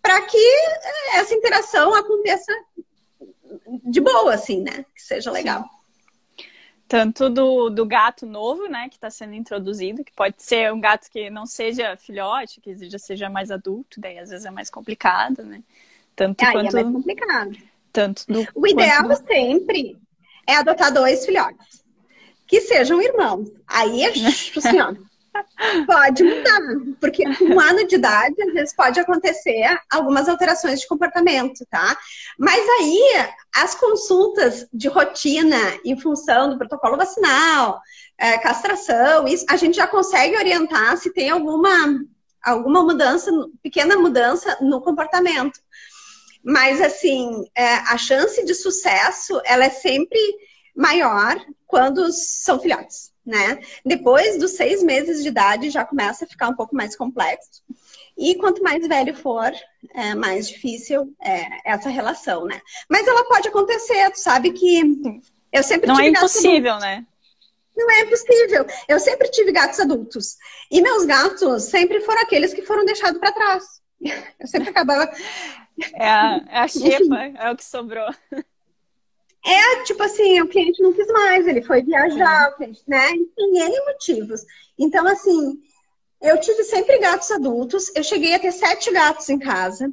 para 0.00 0.20
que 0.22 0.36
é, 0.36 1.18
essa 1.18 1.34
interação 1.34 1.94
aconteça 1.94 2.52
de 3.84 4.00
boa, 4.00 4.34
assim, 4.34 4.60
né? 4.62 4.84
Que 4.94 5.02
seja 5.02 5.30
legal. 5.30 5.62
Sim 5.62 5.77
tanto 6.88 7.28
do, 7.28 7.68
do 7.68 7.84
gato 7.84 8.24
novo, 8.24 8.66
né, 8.66 8.88
que 8.88 8.96
está 8.96 9.10
sendo 9.10 9.34
introduzido, 9.34 10.02
que 10.02 10.12
pode 10.12 10.42
ser 10.42 10.72
um 10.72 10.80
gato 10.80 11.10
que 11.10 11.28
não 11.28 11.44
seja 11.44 11.94
filhote, 11.98 12.62
que 12.62 12.88
já 12.88 12.98
seja 12.98 13.28
mais 13.28 13.50
adulto, 13.50 14.00
daí 14.00 14.18
às 14.18 14.30
vezes 14.30 14.46
é 14.46 14.50
mais 14.50 14.70
complicado, 14.70 15.44
né? 15.44 15.62
Tanto 16.16 16.42
Aí 16.42 16.52
quanto... 16.52 16.76
é 16.76 16.82
mais 16.82 16.94
complicado. 16.94 17.56
Tanto 17.92 18.24
do, 18.26 18.46
o 18.54 18.66
ideal 18.66 19.06
do... 19.06 19.16
sempre 19.16 19.98
é 20.46 20.56
adotar 20.56 20.92
dois 20.92 21.26
filhotes, 21.26 21.84
que 22.46 22.62
sejam 22.62 23.02
irmãos. 23.02 23.52
Aí 23.66 24.02
é 24.02 24.08
assim, 24.56 24.80
ó, 24.80 24.94
Pode 25.86 26.22
mudar, 26.22 26.60
porque 27.00 27.24
com 27.36 27.44
um 27.44 27.60
ano 27.60 27.86
de 27.86 27.96
idade, 27.96 28.40
às 28.42 28.52
vezes 28.52 28.74
pode 28.74 28.98
acontecer 28.98 29.78
algumas 29.90 30.28
alterações 30.28 30.80
de 30.80 30.88
comportamento, 30.88 31.66
tá? 31.70 31.96
Mas 32.38 32.60
aí, 32.80 33.26
as 33.54 33.74
consultas 33.74 34.66
de 34.72 34.88
rotina, 34.88 35.56
em 35.84 35.98
função 35.98 36.50
do 36.50 36.58
protocolo 36.58 36.96
vacinal, 36.96 37.80
é, 38.16 38.38
castração, 38.38 39.26
isso, 39.26 39.44
a 39.48 39.56
gente 39.56 39.76
já 39.76 39.86
consegue 39.86 40.36
orientar 40.36 40.96
se 40.96 41.12
tem 41.12 41.30
alguma, 41.30 42.00
alguma 42.42 42.82
mudança, 42.82 43.30
pequena 43.62 43.96
mudança 43.96 44.58
no 44.60 44.80
comportamento. 44.80 45.60
Mas, 46.44 46.80
assim, 46.80 47.44
é, 47.54 47.74
a 47.74 47.98
chance 47.98 48.44
de 48.44 48.54
sucesso, 48.54 49.40
ela 49.44 49.64
é 49.64 49.70
sempre 49.70 50.18
maior 50.78 51.36
quando 51.66 52.10
são 52.12 52.58
filhotes 52.58 53.12
né? 53.28 53.60
Depois 53.84 54.38
dos 54.38 54.52
seis 54.52 54.82
meses 54.82 55.22
de 55.22 55.28
idade 55.28 55.68
já 55.68 55.84
começa 55.84 56.24
a 56.24 56.28
ficar 56.28 56.48
um 56.48 56.56
pouco 56.56 56.74
mais 56.74 56.96
complexo. 56.96 57.62
E 58.16 58.34
quanto 58.36 58.62
mais 58.62 58.88
velho 58.88 59.14
for, 59.14 59.52
é 59.94 60.14
mais 60.14 60.48
difícil 60.48 61.14
é, 61.20 61.70
essa 61.70 61.90
relação, 61.90 62.46
né? 62.46 62.58
Mas 62.88 63.06
ela 63.06 63.28
pode 63.28 63.46
acontecer, 63.46 64.10
tu 64.10 64.18
sabe 64.18 64.50
que 64.52 64.82
eu 65.52 65.62
sempre 65.62 65.86
Não 65.86 66.00
é 66.00 66.08
impossível, 66.08 66.78
né? 66.78 67.04
Não 67.76 67.90
é 67.90 68.00
impossível. 68.00 68.66
Eu 68.88 68.98
sempre 68.98 69.30
tive 69.30 69.52
gatos 69.52 69.78
adultos. 69.78 70.36
E 70.70 70.80
meus 70.80 71.04
gatos 71.04 71.64
sempre 71.64 72.00
foram 72.00 72.22
aqueles 72.22 72.54
que 72.54 72.62
foram 72.62 72.84
deixados 72.86 73.20
para 73.20 73.30
trás. 73.30 73.64
Eu 74.40 74.46
sempre 74.46 74.70
acabava. 74.70 75.12
É 75.92 76.08
a, 76.08 76.44
é 76.48 76.58
a 76.60 76.68
xepa, 76.68 77.24
é 77.36 77.50
o 77.52 77.56
que 77.56 77.64
sobrou. 77.64 78.08
É, 79.44 79.82
tipo 79.84 80.02
assim, 80.02 80.40
o 80.40 80.48
cliente 80.48 80.82
não 80.82 80.92
quis 80.92 81.06
mais, 81.08 81.46
ele 81.46 81.62
foi 81.62 81.82
viajar, 81.82 82.54
cliente, 82.56 82.82
né? 82.86 83.08
Tem 83.36 83.58
N 83.58 83.84
motivos. 83.86 84.44
Então, 84.78 85.06
assim, 85.06 85.60
eu 86.20 86.38
tive 86.40 86.64
sempre 86.64 86.98
gatos 86.98 87.30
adultos, 87.30 87.90
eu 87.94 88.02
cheguei 88.02 88.34
a 88.34 88.38
ter 88.38 88.52
sete 88.52 88.90
gatos 88.92 89.28
em 89.28 89.38
casa. 89.38 89.90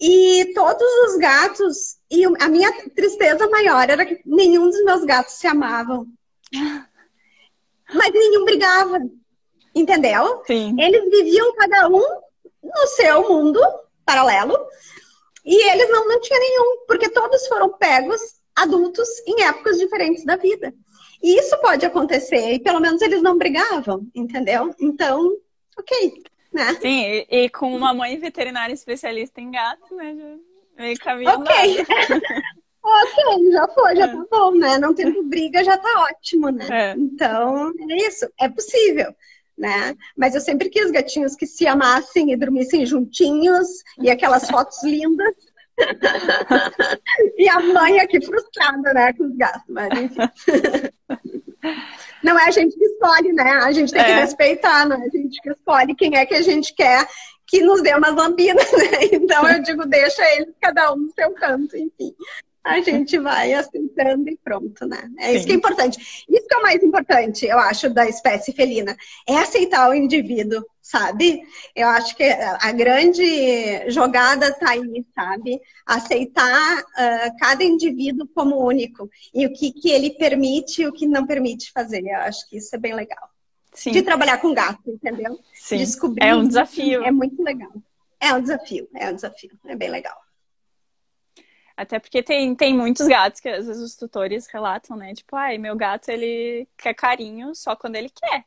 E 0.00 0.52
todos 0.54 0.86
os 1.06 1.16
gatos, 1.16 1.96
e 2.10 2.24
a 2.24 2.48
minha 2.48 2.70
tristeza 2.90 3.48
maior 3.48 3.88
era 3.88 4.04
que 4.04 4.20
nenhum 4.26 4.68
dos 4.68 4.84
meus 4.84 5.04
gatos 5.04 5.34
se 5.34 5.46
amavam. 5.46 6.06
Mas 7.92 8.12
nenhum 8.12 8.44
brigava. 8.44 8.98
Entendeu? 9.74 10.42
Sim. 10.46 10.76
Eles 10.78 11.10
viviam 11.10 11.54
cada 11.56 11.88
um 11.88 12.02
no 12.62 12.86
seu 12.88 13.28
mundo 13.28 13.60
paralelo. 14.04 14.56
E 15.44 15.70
eles 15.70 15.90
não, 15.90 16.06
não 16.06 16.20
tinham 16.20 16.40
nenhum, 16.40 16.84
porque 16.86 17.08
todos 17.08 17.46
foram 17.46 17.72
pegos 17.72 18.20
adultos 18.54 19.08
em 19.26 19.42
épocas 19.42 19.78
diferentes 19.78 20.24
da 20.24 20.36
vida. 20.36 20.72
E 21.22 21.38
isso 21.38 21.58
pode 21.60 21.86
acontecer, 21.86 22.52
e 22.52 22.58
pelo 22.58 22.80
menos 22.80 23.00
eles 23.00 23.22
não 23.22 23.38
brigavam, 23.38 24.06
entendeu? 24.14 24.74
Então, 24.78 25.36
ok, 25.78 26.22
né? 26.52 26.74
Sim, 26.80 27.02
e, 27.02 27.26
e 27.30 27.48
com 27.50 27.74
uma 27.74 27.94
mãe 27.94 28.18
veterinária 28.18 28.74
especialista 28.74 29.40
em 29.40 29.50
gatos, 29.50 29.90
né? 29.90 30.36
Meio 30.76 30.98
caminho 30.98 31.30
Ok. 31.30 31.50
ok, 32.82 33.52
já 33.52 33.68
foi, 33.68 33.96
já 33.96 34.04
é. 34.04 34.08
tá 34.08 34.26
bom, 34.30 34.50
né? 34.52 34.78
Não 34.78 34.94
tendo 34.94 35.22
briga 35.24 35.64
já 35.64 35.78
tá 35.78 36.06
ótimo, 36.10 36.50
né? 36.50 36.66
É. 36.70 36.94
Então, 36.96 37.72
é 37.90 37.96
isso, 38.06 38.28
é 38.38 38.48
possível. 38.48 39.14
Né? 39.56 39.94
Mas 40.16 40.34
eu 40.34 40.40
sempre 40.40 40.68
quis 40.68 40.90
gatinhos 40.90 41.36
que 41.36 41.46
se 41.46 41.64
amassem 41.64 42.32
e 42.32 42.36
dormissem 42.36 42.84
juntinhos 42.84 43.68
e 44.00 44.10
aquelas 44.10 44.50
fotos 44.50 44.82
lindas 44.82 45.32
e 47.36 47.48
a 47.48 47.60
mãe 47.60 48.00
aqui 48.00 48.24
frustrada, 48.24 48.92
né, 48.92 49.12
com 49.12 49.24
os 49.24 49.36
gatos, 49.36 49.62
mas 49.68 49.88
enfim. 49.98 50.20
Não 52.22 52.38
é 52.38 52.46
a 52.46 52.50
gente 52.50 52.76
que 52.76 52.84
escolhe, 52.84 53.32
né? 53.32 53.50
A 53.62 53.72
gente 53.72 53.92
tem 53.92 54.04
que 54.04 54.10
é. 54.10 54.20
respeitar, 54.20 54.86
não 54.86 54.96
é 54.96 55.06
a 55.06 55.08
gente 55.08 55.40
que 55.40 55.50
escolhe 55.50 55.94
quem 55.94 56.16
é 56.16 56.24
que 56.26 56.34
a 56.34 56.42
gente 56.42 56.74
quer 56.74 57.06
que 57.46 57.60
nos 57.62 57.82
dê 57.82 57.94
umas 57.94 58.14
lambidas, 58.14 58.70
né? 58.72 59.08
Então 59.12 59.48
eu 59.48 59.62
digo, 59.62 59.86
deixa 59.86 60.22
eles 60.34 60.54
cada 60.60 60.92
um 60.92 60.96
no 60.96 61.10
seu 61.12 61.32
canto, 61.32 61.76
enfim 61.76 62.14
a 62.64 62.80
gente 62.80 63.18
vai 63.18 63.52
aceitando 63.52 64.30
e 64.30 64.38
pronto, 64.42 64.86
né? 64.86 65.10
É 65.18 65.28
Sim. 65.28 65.36
isso 65.36 65.46
que 65.46 65.52
é 65.52 65.54
importante. 65.54 66.24
Isso 66.26 66.46
que 66.48 66.54
é 66.54 66.58
o 66.58 66.62
mais 66.62 66.82
importante, 66.82 67.44
eu 67.44 67.58
acho, 67.58 67.90
da 67.90 68.08
espécie 68.08 68.52
felina. 68.52 68.96
É 69.28 69.36
aceitar 69.36 69.90
o 69.90 69.94
indivíduo, 69.94 70.64
sabe? 70.80 71.42
Eu 71.76 71.88
acho 71.88 72.16
que 72.16 72.24
a 72.24 72.72
grande 72.72 73.90
jogada 73.90 74.50
tá 74.54 74.70
aí, 74.70 75.04
sabe? 75.14 75.60
Aceitar 75.84 76.80
uh, 76.80 77.36
cada 77.38 77.62
indivíduo 77.62 78.26
como 78.34 78.64
único. 78.64 79.10
E 79.34 79.44
o 79.44 79.52
que, 79.52 79.70
que 79.70 79.90
ele 79.90 80.10
permite 80.10 80.82
e 80.82 80.86
o 80.86 80.92
que 80.92 81.06
não 81.06 81.26
permite 81.26 81.70
fazer. 81.70 82.02
Eu 82.02 82.20
acho 82.20 82.48
que 82.48 82.56
isso 82.56 82.74
é 82.74 82.78
bem 82.78 82.94
legal. 82.94 83.28
Sim. 83.74 83.90
De 83.90 84.00
trabalhar 84.00 84.38
com 84.38 84.54
gato, 84.54 84.90
entendeu? 84.90 85.38
Sim. 85.52 85.76
Descobrir. 85.78 86.24
É 86.24 86.34
um 86.34 86.48
desafio. 86.48 87.04
É 87.04 87.10
muito 87.10 87.42
legal. 87.42 87.72
É 88.18 88.32
um 88.32 88.40
desafio, 88.40 88.88
é 88.94 89.10
um 89.10 89.14
desafio. 89.14 89.50
É 89.66 89.76
bem 89.76 89.90
legal. 89.90 90.23
Até 91.76 91.98
porque 91.98 92.22
tem, 92.22 92.54
tem 92.54 92.74
muitos 92.74 93.06
gatos 93.06 93.40
que 93.40 93.48
às 93.48 93.66
vezes 93.66 93.82
os 93.82 93.96
tutores 93.96 94.46
relatam, 94.46 94.96
né? 94.96 95.12
Tipo, 95.12 95.34
ai, 95.34 95.58
meu 95.58 95.74
gato 95.74 96.08
ele 96.08 96.68
quer 96.76 96.94
carinho 96.94 97.54
só 97.54 97.74
quando 97.74 97.96
ele 97.96 98.10
quer. 98.10 98.44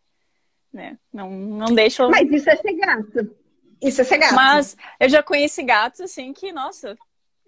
Né? 0.72 0.98
Não, 1.12 1.30
não 1.30 1.74
deixa. 1.76 2.08
Mas 2.08 2.30
isso 2.32 2.50
é 2.50 2.56
ser 2.56 2.74
gato. 2.74 3.36
Isso 3.82 4.02
é 4.02 4.04
ser 4.04 4.18
gato. 4.18 4.36
Mas 4.36 4.78
eu 5.00 5.10
já 5.10 5.22
conheci 5.22 5.62
gatos 5.64 6.00
assim 6.02 6.32
que, 6.32 6.52
nossa, 6.52 6.98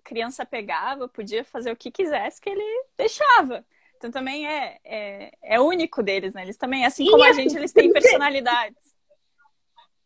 criança 0.04 0.46
pegava, 0.46 1.08
podia 1.08 1.44
fazer 1.44 1.72
o 1.72 1.76
que 1.76 1.92
quisesse 1.92 2.42
que 2.42 2.50
ele 2.50 2.84
deixava. 2.98 3.66
Então 3.96 4.12
também 4.12 4.48
é, 4.48 4.80
é, 4.84 5.32
é 5.42 5.60
único 5.60 6.02
deles, 6.02 6.34
né? 6.34 6.44
Eles 6.44 6.58
também, 6.58 6.86
assim 6.86 7.06
como 7.06 7.24
a 7.24 7.34
gente, 7.34 7.56
eles 7.56 7.72
têm 7.72 7.92
personalidades. 7.92 8.89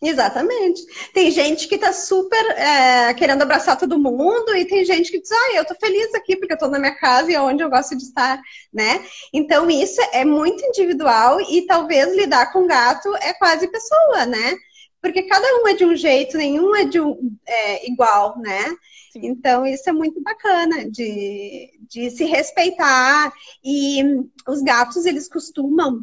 Exatamente. 0.04 0.86
Tem 1.14 1.32
gente 1.32 1.66
que 1.66 1.78
tá 1.78 1.94
super 1.94 2.46
é, 2.58 3.14
querendo 3.14 3.42
abraçar 3.42 3.78
todo 3.78 3.98
mundo 3.98 4.54
e 4.54 4.66
tem 4.66 4.84
gente 4.84 5.10
que 5.10 5.22
diz, 5.22 5.32
ah, 5.32 5.56
eu 5.56 5.66
tô 5.66 5.74
feliz 5.76 6.14
aqui 6.14 6.36
porque 6.36 6.54
eu 6.54 6.58
tô 6.58 6.68
na 6.68 6.78
minha 6.78 6.94
casa 6.94 7.32
e 7.32 7.36
é 7.36 7.42
onde 7.42 7.64
eu 7.64 7.70
gosto 7.70 7.96
de 7.96 8.04
estar, 8.04 8.42
né? 8.74 9.02
Então 9.32 9.70
isso 9.70 10.02
é 10.12 10.26
muito 10.26 10.62
individual 10.66 11.40
e 11.40 11.66
talvez 11.66 12.14
lidar 12.18 12.52
com 12.52 12.68
gato 12.68 13.16
é 13.16 13.34
quase 13.34 13.66
pessoa, 13.70 14.26
né? 14.26 14.58
Porque 15.02 15.24
cada 15.24 15.48
um 15.62 15.68
é 15.70 15.74
de 15.74 15.86
um 15.86 15.96
jeito, 15.96 16.38
nenhum 16.38 16.76
é 16.76 16.84
de 16.84 17.00
um 17.00 17.18
é, 17.48 17.90
igual, 17.90 18.38
né? 18.40 18.76
Sim. 19.14 19.28
Então 19.28 19.66
isso 19.66 19.90
é 19.90 19.94
muito 19.94 20.22
bacana 20.22 20.90
de, 20.90 21.72
de 21.88 22.12
se 22.12 22.26
respeitar 22.26 23.32
e 23.64 24.04
os 24.46 24.62
gatos 24.62 25.06
eles 25.06 25.30
costumam 25.30 26.02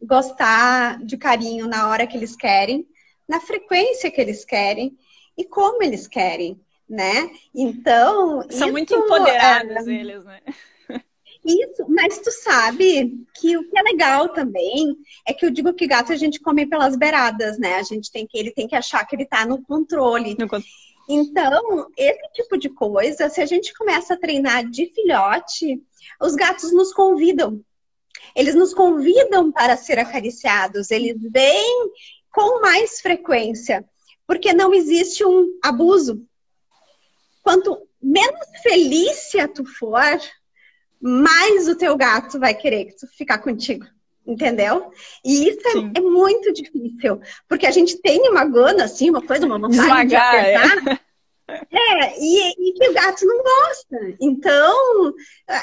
gostar 0.00 1.04
de 1.04 1.16
carinho 1.16 1.66
na 1.66 1.88
hora 1.88 2.06
que 2.06 2.16
eles 2.16 2.36
querem 2.36 2.86
na 3.28 3.40
frequência 3.40 4.10
que 4.10 4.20
eles 4.20 4.44
querem 4.44 4.96
e 5.36 5.44
como 5.44 5.82
eles 5.82 6.08
querem. 6.08 6.60
né? 6.88 7.30
Então. 7.54 8.42
São 8.50 8.68
isso, 8.68 8.72
muito 8.72 8.94
empoderados 8.94 9.86
é, 9.86 9.92
eles, 9.92 10.24
né? 10.24 10.40
Isso, 11.44 11.86
mas 11.88 12.18
tu 12.18 12.30
sabe 12.30 13.24
que 13.34 13.56
o 13.56 13.66
que 13.70 13.78
é 13.78 13.82
legal 13.82 14.28
também 14.30 14.96
é 15.26 15.32
que 15.32 15.46
eu 15.46 15.50
digo 15.50 15.72
que 15.72 15.86
gato 15.86 16.12
a 16.12 16.16
gente 16.16 16.40
come 16.40 16.66
pelas 16.66 16.94
beiradas, 16.96 17.58
né? 17.58 17.76
A 17.76 17.82
gente 17.82 18.10
tem 18.10 18.26
que, 18.26 18.36
ele 18.36 18.50
tem 18.50 18.66
que 18.66 18.74
achar 18.74 19.06
que 19.06 19.16
ele 19.16 19.24
tá 19.24 19.46
no 19.46 19.62
controle. 19.62 20.30
No 20.30 20.48
controle. 20.48 20.66
Então, 21.08 21.86
esse 21.96 22.32
tipo 22.34 22.58
de 22.58 22.68
coisa, 22.68 23.30
se 23.30 23.40
a 23.40 23.46
gente 23.46 23.72
começa 23.72 24.12
a 24.12 24.18
treinar 24.18 24.68
de 24.68 24.92
filhote, 24.92 25.80
os 26.20 26.34
gatos 26.34 26.70
nos 26.72 26.92
convidam. 26.92 27.64
Eles 28.36 28.54
nos 28.54 28.74
convidam 28.74 29.50
para 29.50 29.76
ser 29.76 29.98
acariciados, 29.98 30.90
eles 30.90 31.16
vêm 31.30 31.92
com 32.38 32.60
mais 32.60 33.00
frequência, 33.00 33.84
porque 34.24 34.52
não 34.52 34.72
existe 34.72 35.24
um 35.24 35.58
abuso. 35.60 36.24
Quanto 37.42 37.76
menos 38.00 38.46
felícia 38.62 39.48
tu 39.48 39.64
for, 39.64 40.20
mais 41.00 41.66
o 41.66 41.74
teu 41.74 41.96
gato 41.96 42.38
vai 42.38 42.54
querer 42.54 42.84
que 42.84 42.96
tu 42.96 43.08
ficar 43.08 43.38
contigo. 43.38 43.86
Entendeu? 44.24 44.92
E 45.24 45.48
isso 45.48 45.66
é, 45.66 45.98
é, 45.98 46.00
muito 46.00 46.52
difícil. 46.52 47.20
Porque 47.48 47.66
a 47.66 47.72
gente 47.72 47.96
tem 48.00 48.28
uma 48.28 48.44
gana, 48.44 48.84
assim, 48.84 49.10
uma 49.10 49.22
coisa, 49.22 49.44
uma 49.44 49.58
vontade 49.58 49.80
Esmagar, 49.80 50.06
de 50.06 50.54
apertar. 50.54 50.92
É. 50.92 51.08
É, 51.48 52.20
e, 52.20 52.50
e, 52.50 52.72
que 52.74 52.88
o 52.90 52.92
gato 52.92 53.24
não 53.24 53.42
gosta. 53.42 54.16
Então, 54.20 55.14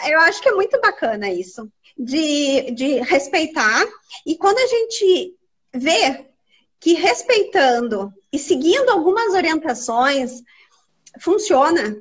eu 0.09 0.19
acho 0.21 0.41
que 0.41 0.49
é 0.49 0.51
muito 0.51 0.81
bacana 0.81 1.29
isso, 1.29 1.71
de, 1.95 2.71
de 2.71 2.99
respeitar. 3.01 3.85
E 4.25 4.35
quando 4.35 4.57
a 4.57 4.65
gente 4.65 5.35
vê 5.75 6.25
que 6.85 6.93
respeitando 6.93 8.13
e 8.31 8.37
seguindo 8.37 8.91
algumas 8.91 9.33
orientações 9.33 10.43
funciona, 11.19 11.99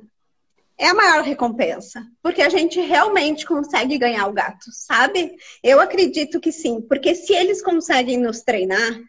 é 0.77 0.89
a 0.89 0.93
maior 0.93 1.23
recompensa, 1.23 2.05
porque 2.21 2.43
a 2.43 2.49
gente 2.49 2.79
realmente 2.79 3.47
consegue 3.47 3.97
ganhar 3.97 4.27
o 4.27 4.33
gato, 4.33 4.65
sabe? 4.71 5.37
Eu 5.63 5.81
acredito 5.81 6.39
que 6.39 6.51
sim, 6.51 6.81
porque 6.81 7.15
se 7.15 7.33
eles 7.33 7.63
conseguem 7.63 8.19
nos 8.19 8.41
treinar, 8.41 9.01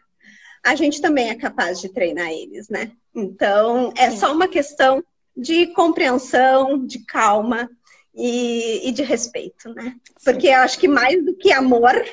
a 0.65 0.73
gente 0.73 0.99
também 0.99 1.29
é 1.29 1.35
capaz 1.35 1.79
de 1.79 1.89
treinar 1.89 2.31
eles, 2.31 2.69
né? 2.69 2.91
Então, 3.13 3.93
é 3.95 4.09
sim. 4.09 4.17
só 4.17 4.33
uma 4.33 4.47
questão 4.47 5.03
de 5.35 5.67
compreensão, 5.73 6.87
de 6.87 7.05
calma 7.05 7.69
e, 8.15 8.89
e 8.89 8.91
de 8.91 9.03
respeito, 9.03 9.71
né? 9.75 9.95
Porque 10.25 10.47
sim. 10.47 10.53
eu 10.53 10.59
acho 10.61 10.79
que 10.79 10.87
mais 10.87 11.23
do 11.23 11.35
que 11.35 11.51
amor, 11.51 12.03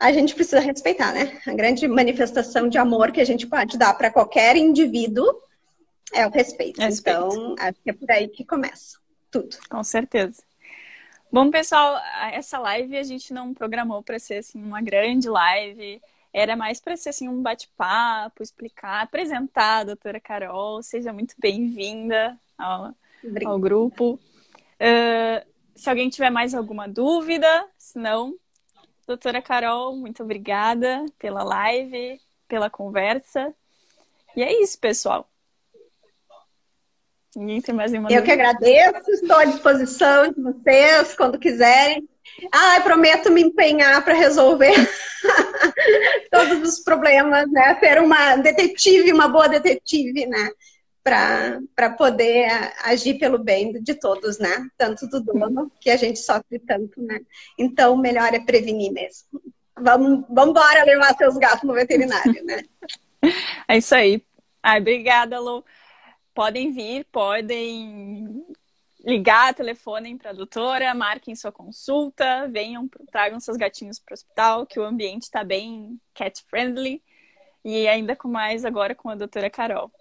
a 0.00 0.12
gente 0.12 0.34
precisa 0.34 0.60
respeitar, 0.60 1.12
né? 1.12 1.38
A 1.46 1.52
grande 1.52 1.86
manifestação 1.86 2.68
de 2.68 2.78
amor 2.78 3.12
que 3.12 3.20
a 3.20 3.24
gente 3.24 3.46
pode 3.46 3.76
dar 3.76 3.92
para 3.92 4.10
qualquer 4.10 4.56
indivíduo 4.56 5.26
é 6.10 6.26
o 6.26 6.30
respeito. 6.30 6.80
respeito. 6.80 7.18
Então, 7.18 7.54
acho 7.58 7.78
que 7.82 7.90
é 7.90 7.92
por 7.92 8.10
aí 8.10 8.26
que 8.28 8.42
começa 8.42 8.98
tudo. 9.30 9.56
Com 9.68 9.84
certeza. 9.84 10.42
Bom, 11.30 11.50
pessoal, 11.50 12.00
essa 12.32 12.58
live 12.58 12.96
a 12.96 13.02
gente 13.02 13.32
não 13.32 13.52
programou 13.52 14.02
para 14.02 14.18
ser 14.18 14.38
assim 14.38 14.60
uma 14.62 14.80
grande 14.80 15.28
live. 15.28 16.00
Era 16.32 16.56
mais 16.56 16.80
para 16.80 16.96
ser 16.96 17.10
assim 17.10 17.28
um 17.28 17.42
bate-papo, 17.42 18.42
explicar, 18.42 19.02
apresentar 19.02 19.80
a 19.80 19.84
doutora 19.84 20.18
Carol. 20.18 20.82
Seja 20.82 21.12
muito 21.12 21.34
bem-vinda 21.38 22.38
ao, 22.56 22.94
ao, 23.44 23.58
grupo. 23.58 24.18
Uh, 24.80 25.46
se 25.74 25.90
alguém 25.90 26.08
tiver 26.08 26.30
mais 26.30 26.54
alguma 26.54 26.88
dúvida, 26.88 27.68
se 27.76 27.98
não, 27.98 28.34
doutora 29.10 29.42
Carol, 29.42 29.96
muito 29.96 30.22
obrigada 30.22 31.04
pela 31.18 31.42
live, 31.42 32.20
pela 32.46 32.70
conversa. 32.70 33.52
E 34.36 34.42
é 34.42 34.62
isso, 34.62 34.78
pessoal. 34.78 35.28
Ninguém 37.34 37.60
tem 37.60 37.74
mais 37.74 37.90
nenhuma 37.90 38.12
Eu 38.12 38.22
que 38.22 38.30
agradeço, 38.30 39.10
estou 39.10 39.36
à 39.36 39.44
disposição 39.44 40.30
de 40.30 40.40
vocês 40.40 41.14
quando 41.16 41.40
quiserem. 41.40 42.08
Ah, 42.52 42.80
prometo 42.82 43.32
me 43.32 43.42
empenhar 43.42 44.04
para 44.04 44.14
resolver 44.14 44.74
todos 46.30 46.68
os 46.68 46.80
problemas, 46.84 47.50
né? 47.50 47.78
Ser 47.80 48.00
uma 48.00 48.36
detetive, 48.36 49.12
uma 49.12 49.26
boa 49.26 49.48
detetive, 49.48 50.26
né? 50.26 50.50
Para 51.02 51.90
poder 51.96 52.46
agir 52.84 53.18
pelo 53.18 53.38
bem 53.38 53.72
de 53.82 53.94
todos, 53.94 54.38
né? 54.38 54.68
Tanto 54.76 55.06
do 55.08 55.20
dono, 55.22 55.70
que 55.80 55.90
a 55.90 55.96
gente 55.96 56.18
sofre 56.18 56.58
tanto, 56.58 57.02
né? 57.02 57.20
Então, 57.58 57.96
melhor 57.96 58.34
é 58.34 58.40
prevenir 58.40 58.92
mesmo. 58.92 59.40
Vamos, 59.78 60.24
vamos 60.28 60.50
embora 60.50 60.84
levar 60.84 61.16
seus 61.16 61.36
gatos 61.38 61.62
no 61.64 61.74
veterinário, 61.74 62.44
né? 62.44 62.62
É 63.68 63.76
isso 63.76 63.94
aí. 63.94 64.24
Ai, 64.62 64.80
obrigada, 64.80 65.38
Lu 65.38 65.62
podem 66.34 66.72
vir, 66.72 67.04
podem 67.12 68.46
ligar, 69.04 69.54
telefonem 69.54 70.16
para 70.16 70.30
a 70.30 70.34
doutora, 70.34 70.94
marquem 70.94 71.34
sua 71.34 71.52
consulta, 71.52 72.48
venham, 72.48 72.88
tragam 73.10 73.40
seus 73.40 73.56
gatinhos 73.58 73.98
para 73.98 74.12
o 74.12 74.14
hospital, 74.14 74.66
que 74.66 74.78
o 74.78 74.84
ambiente 74.84 75.24
está 75.24 75.42
bem 75.42 76.00
cat 76.14 76.42
friendly. 76.48 77.02
E 77.62 77.86
ainda 77.86 78.16
com 78.16 78.26
mais 78.26 78.64
agora 78.64 78.94
com 78.94 79.10
a 79.10 79.14
doutora 79.14 79.50
Carol. 79.50 79.92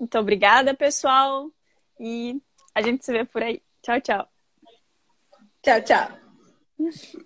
Então, 0.00 0.20
obrigada, 0.20 0.74
pessoal. 0.74 1.50
E 1.98 2.40
a 2.74 2.82
gente 2.82 3.04
se 3.04 3.12
vê 3.12 3.24
por 3.24 3.42
aí. 3.42 3.62
Tchau, 3.82 4.00
tchau. 4.00 4.28
Tchau, 5.62 5.80
tchau. 5.82 7.22